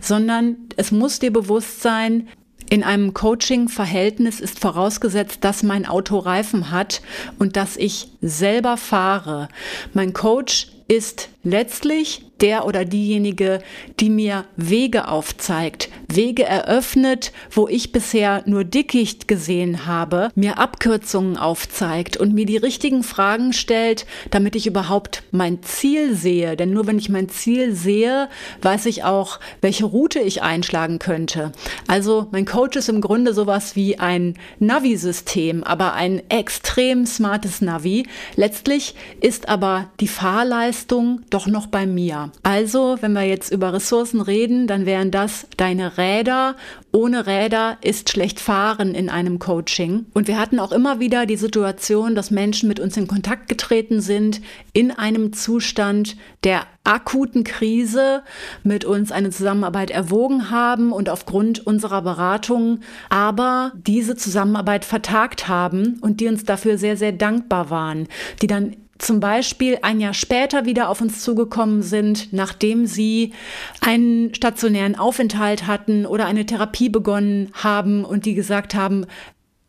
sondern 0.00 0.56
es 0.76 0.92
muss 0.92 1.18
dir 1.18 1.32
bewusst 1.32 1.82
sein, 1.82 2.28
in 2.70 2.82
einem 2.82 3.14
Coaching-Verhältnis 3.14 4.40
ist 4.40 4.58
vorausgesetzt, 4.58 5.38
dass 5.42 5.62
mein 5.62 5.86
Auto 5.86 6.18
Reifen 6.18 6.70
hat 6.70 7.02
und 7.38 7.56
dass 7.56 7.76
ich 7.76 8.08
selber 8.20 8.76
fahre. 8.76 9.48
Mein 9.92 10.12
Coach 10.12 10.68
ist 10.88 11.28
letztlich 11.44 12.22
der 12.40 12.66
oder 12.66 12.84
diejenige, 12.84 13.60
die 14.00 14.10
mir 14.10 14.44
Wege 14.56 15.08
aufzeigt, 15.08 15.88
Wege 16.08 16.44
eröffnet, 16.44 17.32
wo 17.50 17.68
ich 17.68 17.92
bisher 17.92 18.42
nur 18.46 18.64
Dickicht 18.64 19.28
gesehen 19.28 19.86
habe, 19.86 20.30
mir 20.34 20.58
Abkürzungen 20.58 21.36
aufzeigt 21.36 22.16
und 22.16 22.34
mir 22.34 22.46
die 22.46 22.56
richtigen 22.56 23.02
Fragen 23.02 23.52
stellt, 23.52 24.06
damit 24.30 24.56
ich 24.56 24.66
überhaupt 24.66 25.22
mein 25.30 25.62
Ziel 25.62 26.14
sehe. 26.14 26.56
Denn 26.56 26.72
nur 26.72 26.86
wenn 26.86 26.98
ich 26.98 27.08
mein 27.08 27.28
Ziel 27.28 27.74
sehe, 27.74 28.28
weiß 28.62 28.86
ich 28.86 29.04
auch, 29.04 29.38
welche 29.60 29.84
Route 29.84 30.20
ich 30.20 30.42
einschlagen 30.42 30.98
könnte. 30.98 31.52
Also 31.86 32.26
mein 32.32 32.44
Coach 32.44 32.76
ist 32.76 32.88
im 32.88 33.00
Grunde 33.00 33.32
sowas 33.32 33.76
wie 33.76 33.98
ein 33.98 34.34
Navi-System, 34.58 35.62
aber 35.62 35.94
ein 35.94 36.22
extrem 36.28 37.06
smartes 37.06 37.60
Navi. 37.60 38.06
Letztlich 38.36 38.94
ist 39.20 39.48
aber 39.48 39.90
die 40.00 40.08
Fahrleistung 40.08 41.22
doch 41.34 41.46
noch 41.48 41.66
bei 41.66 41.84
mir. 41.84 42.30
Also, 42.44 42.98
wenn 43.00 43.12
wir 43.12 43.24
jetzt 43.24 43.50
über 43.50 43.72
Ressourcen 43.72 44.20
reden, 44.20 44.66
dann 44.68 44.86
wären 44.86 45.10
das 45.10 45.46
deine 45.56 45.98
Räder. 45.98 46.54
Ohne 46.92 47.26
Räder 47.26 47.76
ist 47.82 48.08
schlecht 48.08 48.38
fahren 48.38 48.94
in 48.94 49.10
einem 49.10 49.40
Coaching. 49.40 50.06
Und 50.14 50.28
wir 50.28 50.38
hatten 50.38 50.60
auch 50.60 50.70
immer 50.70 51.00
wieder 51.00 51.26
die 51.26 51.36
Situation, 51.36 52.14
dass 52.14 52.30
Menschen 52.30 52.68
mit 52.68 52.78
uns 52.78 52.96
in 52.96 53.08
Kontakt 53.08 53.48
getreten 53.48 54.00
sind 54.00 54.40
in 54.72 54.92
einem 54.92 55.32
Zustand 55.32 56.16
der 56.44 56.62
akuten 56.84 57.42
Krise 57.42 58.22
mit 58.62 58.84
uns 58.84 59.10
eine 59.10 59.30
Zusammenarbeit 59.30 59.90
erwogen 59.90 60.50
haben 60.50 60.92
und 60.92 61.08
aufgrund 61.08 61.66
unserer 61.66 62.02
Beratung 62.02 62.80
aber 63.08 63.72
diese 63.74 64.14
Zusammenarbeit 64.16 64.84
vertagt 64.84 65.48
haben 65.48 65.98
und 66.00 66.20
die 66.20 66.28
uns 66.28 66.44
dafür 66.44 66.78
sehr, 66.78 66.96
sehr 66.96 67.12
dankbar 67.12 67.70
waren, 67.70 68.06
die 68.42 68.46
dann 68.46 68.76
zum 68.98 69.20
Beispiel 69.20 69.78
ein 69.82 70.00
Jahr 70.00 70.14
später 70.14 70.64
wieder 70.66 70.88
auf 70.88 71.00
uns 71.00 71.22
zugekommen 71.22 71.82
sind, 71.82 72.32
nachdem 72.32 72.86
sie 72.86 73.32
einen 73.80 74.34
stationären 74.34 74.96
Aufenthalt 74.96 75.66
hatten 75.66 76.06
oder 76.06 76.26
eine 76.26 76.46
Therapie 76.46 76.88
begonnen 76.88 77.50
haben 77.54 78.04
und 78.04 78.24
die 78.24 78.34
gesagt 78.34 78.74
haben, 78.74 79.06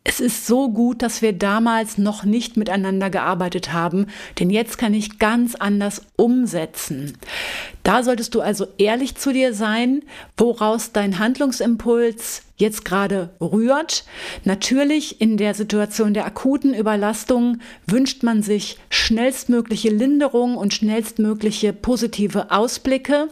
es 0.08 0.20
ist 0.20 0.46
so 0.46 0.70
gut, 0.70 1.02
dass 1.02 1.20
wir 1.20 1.32
damals 1.32 1.98
noch 1.98 2.22
nicht 2.22 2.56
miteinander 2.56 3.10
gearbeitet 3.10 3.72
haben, 3.72 4.06
denn 4.38 4.50
jetzt 4.50 4.78
kann 4.78 4.94
ich 4.94 5.18
ganz 5.18 5.56
anders 5.56 6.02
umsetzen. 6.14 7.18
Da 7.82 8.04
solltest 8.04 8.36
du 8.36 8.40
also 8.40 8.68
ehrlich 8.78 9.16
zu 9.16 9.32
dir 9.32 9.52
sein, 9.52 10.02
woraus 10.36 10.92
dein 10.92 11.18
Handlungsimpuls 11.18 12.45
jetzt 12.56 12.84
gerade 12.84 13.30
rührt. 13.40 14.04
Natürlich 14.44 15.20
in 15.20 15.36
der 15.36 15.54
Situation 15.54 16.14
der 16.14 16.26
akuten 16.26 16.74
Überlastung 16.74 17.58
wünscht 17.86 18.22
man 18.22 18.42
sich 18.42 18.78
schnellstmögliche 18.88 19.90
Linderung 19.90 20.56
und 20.56 20.74
schnellstmögliche 20.74 21.72
positive 21.72 22.50
Ausblicke. 22.50 23.28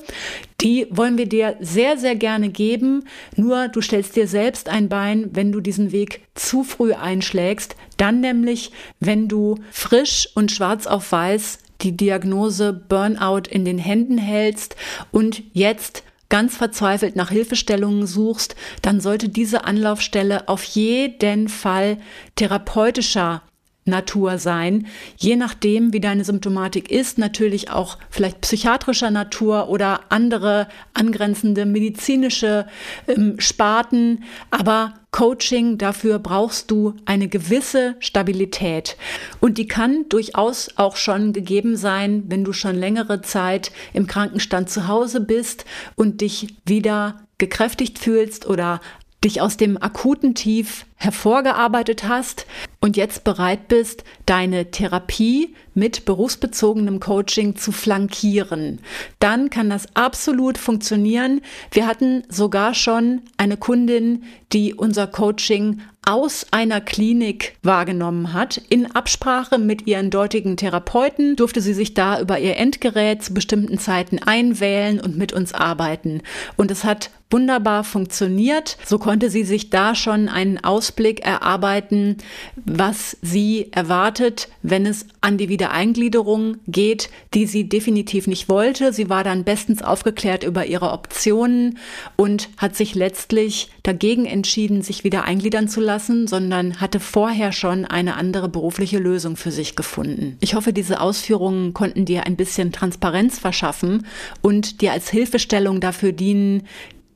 Die 0.61 0.87
wollen 0.91 1.19
wir 1.19 1.27
dir 1.27 1.57
sehr, 1.61 1.99
sehr 1.99 2.17
gerne 2.17 2.49
geben. 2.51 3.05
Nur 3.37 3.69
du 3.69 3.81
stellst 3.81 4.17
dir 4.17 4.29
selbst 4.29 4.69
ein 4.69 4.89
Bein, 4.89 5.31
wenn 5.33 5.53
du 5.53 5.61
diesen 5.61 5.93
Weg 5.93 6.23
zu 6.35 6.63
früh 6.63 6.93
einschlägst. 6.93 7.77
Dann 7.97 8.21
nämlich, 8.21 8.73
wenn 9.01 9.29
du 9.29 9.57
frisch 9.71 10.29
und 10.35 10.53
schwarz 10.53 10.87
auf 10.87 11.13
weiß 11.13 11.59
die 11.81 11.97
Diagnose 11.97 12.73
Burnout 12.73 13.43
in 13.51 13.65
den 13.65 13.79
Händen 13.79 14.19
hältst 14.19 14.77
und 15.11 15.43
jetzt 15.53 16.03
ganz 16.29 16.57
verzweifelt 16.57 17.17
nach 17.17 17.31
Hilfestellungen 17.31 18.07
suchst, 18.07 18.57
dann 18.83 19.01
sollte 19.01 19.29
diese 19.29 19.65
Anlaufstelle 19.65 20.49
auf 20.49 20.65
jeden 20.65 21.49
Fall 21.49 21.99
therapeutischer 22.37 23.43
Natur 23.87 24.39
sein, 24.39 24.87
je 25.17 25.37
nachdem, 25.37 25.93
wie 25.93 26.01
deine 26.01 26.25
Symptomatik 26.25 26.91
ist, 26.91 27.19
natürlich 27.19 27.71
auch 27.71 27.99
vielleicht 28.09 28.41
psychiatrischer 28.41 29.11
Natur 29.11 29.69
oder 29.69 30.01
andere 30.09 30.69
angrenzende 30.95 31.67
medizinische 31.67 32.67
ähm, 33.07 33.39
Sparten, 33.39 34.25
aber 34.51 34.95
Coaching, 35.15 35.79
dafür 35.79 36.19
brauchst 36.19 36.73
du 36.73 36.95
eine 37.05 37.29
gewisse 37.29 37.95
Stabilität. 38.01 38.97
Und 39.39 39.59
die 39.59 39.69
kann 39.69 40.09
durchaus 40.09 40.71
auch 40.75 40.97
schon 40.97 41.33
gegeben 41.33 41.77
sein, 41.77 42.25
wenn 42.27 42.43
du 42.43 42.53
schon 42.53 42.75
längere 42.75 43.23
Zeit 43.23 43.71
im 43.93 44.09
Krankenstand 44.09 44.71
zu 44.71 44.89
Hause 44.89 45.21
bist 45.21 45.67
und 45.95 46.21
dich 46.21 46.57
wieder 46.67 47.23
gekräftigt 47.39 48.01
fühlst 48.01 48.45
oder 48.49 48.81
dich 49.25 49.41
aus 49.41 49.57
dem 49.57 49.81
akuten 49.83 50.35
Tief 50.35 50.87
hervorgearbeitet 50.97 52.07
hast 52.07 52.47
und 52.81 52.97
jetzt 52.97 53.25
bereit 53.25 53.69
bist, 53.69 54.05
deine 54.27 54.71
Therapie 54.71 55.55
mit 55.75 56.05
berufsbezogenem 56.05 57.01
Coaching 57.01 57.57
zu 57.57 57.73
flankieren, 57.73 58.81
dann 59.19 59.51
kann 59.51 59.71
das 59.71 59.95
absolut 59.95 60.59
funktionieren. 60.59 61.41
Wir 61.73 61.87
hatten 61.87 62.23
sogar 62.29 62.75
schon 62.75 63.23
eine 63.37 63.57
Kundin, 63.57 64.25
die 64.53 64.75
unser 64.75 65.07
Coaching 65.07 65.81
aus 66.07 66.47
einer 66.51 66.81
Klinik 66.81 67.57
wahrgenommen 67.63 68.33
hat. 68.33 68.61
In 68.69 68.95
Absprache 68.95 69.59
mit 69.59 69.87
ihren 69.87 70.11
dortigen 70.11 70.57
Therapeuten 70.57 71.37
durfte 71.37 71.61
sie 71.61 71.75
sich 71.75 71.95
da 71.95 72.21
über 72.21 72.39
ihr 72.39 72.57
Endgerät 72.57 73.23
zu 73.23 73.33
bestimmten 73.33 73.79
Zeiten 73.79 74.19
einwählen 74.19 75.01
und 75.01 75.17
mit 75.17 75.33
uns 75.33 75.55
arbeiten. 75.55 76.23
Und 76.57 76.71
es 76.71 76.85
hat 76.85 77.11
wunderbar 77.31 77.85
funktioniert. 77.85 78.77
So 78.85 78.99
konnte 78.99 79.29
sie 79.29 79.45
sich 79.45 79.71
da 79.71 79.95
schon 79.95 80.29
einen 80.29 80.63
Ausblick 80.63 81.25
erarbeiten, 81.25 82.19
was 82.65 83.17
sie 83.23 83.73
erwartet, 83.73 84.49
wenn 84.63 84.87
es 84.87 85.07
an 85.21 85.37
die 85.37 85.49
Wiedereingliederung 85.49 86.59
geht, 86.67 87.11
die 87.35 87.47
sie 87.47 87.69
definitiv 87.69 88.27
nicht 88.27 88.49
wollte. 88.49 88.93
Sie 88.93 89.11
war 89.11 89.25
dann 89.25 89.45
bestens 89.45 89.83
aufgeklärt 89.83 90.45
über 90.45 90.67
ihre 90.67 90.93
Optionen 90.93 91.79
und 92.17 92.51
hat 92.57 92.77
sich 92.77 92.95
letztlich 92.95 93.69
dagegen 93.83 94.27
entschieden, 94.27 94.83
sich 94.83 95.03
wieder 95.03 95.25
eingliedern 95.25 95.69
zu 95.69 95.81
lassen, 95.81 96.29
sondern 96.29 96.81
hatte 96.81 97.01
vorher 97.01 97.53
schon 97.53 97.85
eine 97.85 98.15
andere 98.15 98.49
berufliche 98.49 98.99
Lösung 98.99 99.37
für 99.37 99.51
sich 99.51 99.77
gefunden. 99.77 100.37
Ich 100.41 100.55
hoffe, 100.55 100.73
diese 100.73 101.01
Ausführungen 101.01 101.75
konnten 101.75 102.05
dir 102.05 102.27
ein 102.27 102.37
bisschen 102.37 102.71
Transparenz 102.71 103.39
verschaffen 103.39 104.07
und 104.41 104.81
dir 104.81 104.93
als 104.93 105.11
Hilfestellung 105.11 105.81
dafür 105.81 106.13
dienen, 106.13 106.63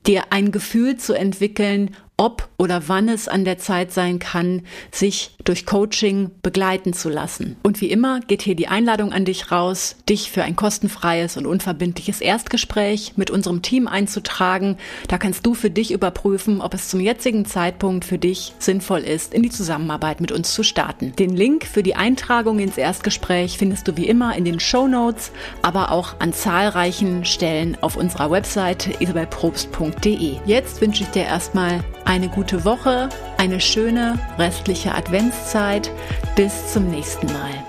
dir 0.09 0.31
ein 0.31 0.51
Gefühl 0.51 0.97
zu 0.97 1.13
entwickeln, 1.13 1.95
ob 2.19 2.49
oder 2.57 2.89
wann 2.89 3.07
es 3.07 3.29
an 3.29 3.45
der 3.45 3.57
Zeit 3.57 3.93
sein 3.93 4.19
kann, 4.19 4.63
sich 4.91 5.31
durch 5.45 5.65
Coaching 5.65 6.31
begleiten 6.43 6.91
zu 6.91 7.07
lassen. 7.07 7.55
Und 7.63 7.79
wie 7.79 7.89
immer 7.89 8.19
geht 8.19 8.41
hier 8.41 8.55
die 8.55 8.67
Einladung 8.67 9.13
an 9.13 9.23
dich 9.23 9.51
raus, 9.53 9.95
dich 10.09 10.29
für 10.29 10.43
ein 10.43 10.57
kostenfreies 10.57 11.37
und 11.37 11.45
unverbindliches 11.45 12.19
Erstgespräch 12.19 13.13
mit 13.15 13.31
unserem 13.31 13.61
Team 13.61 13.87
einzutragen. 13.87 14.77
Da 15.07 15.17
kannst 15.17 15.45
du 15.45 15.53
für 15.53 15.69
dich 15.69 15.91
überprüfen, 15.91 16.59
ob 16.59 16.73
es 16.73 16.89
zum 16.89 16.99
jetzigen 16.99 17.45
Zeitpunkt 17.45 18.03
für 18.03 18.17
dich 18.17 18.53
sinnvoll 18.59 18.99
ist, 18.99 19.33
in 19.33 19.41
die 19.41 19.49
Zusammenarbeit 19.49 20.19
mit 20.19 20.33
uns 20.33 20.53
zu 20.53 20.63
starten. 20.63 21.15
Den 21.15 21.35
Link 21.37 21.65
für 21.65 21.83
die 21.83 21.95
Eintragung 21.95 22.59
ins 22.59 22.77
Erstgespräch 22.77 23.57
findest 23.57 23.87
du 23.87 23.95
wie 23.95 24.07
immer 24.07 24.35
in 24.35 24.43
den 24.43 24.59
Show 24.59 24.87
Notes, 24.87 25.31
aber 25.61 25.93
auch 25.93 26.19
an 26.19 26.33
zahlreichen 26.33 27.23
Stellen 27.23 27.77
auf 27.79 27.95
unserer 27.95 28.29
Webseite 28.29 28.91
isabelprobst.de. 28.99 30.35
Jetzt 30.45 30.81
wünsche 30.81 31.03
ich 31.03 31.09
dir 31.09 31.23
erstmal 31.23 31.81
eine 32.09 32.27
gute 32.27 32.65
Woche, 32.65 33.07
eine 33.37 33.61
schöne 33.61 34.17
restliche 34.39 34.95
Adventszeit. 34.95 35.91
Bis 36.35 36.73
zum 36.73 36.89
nächsten 36.89 37.27
Mal. 37.27 37.68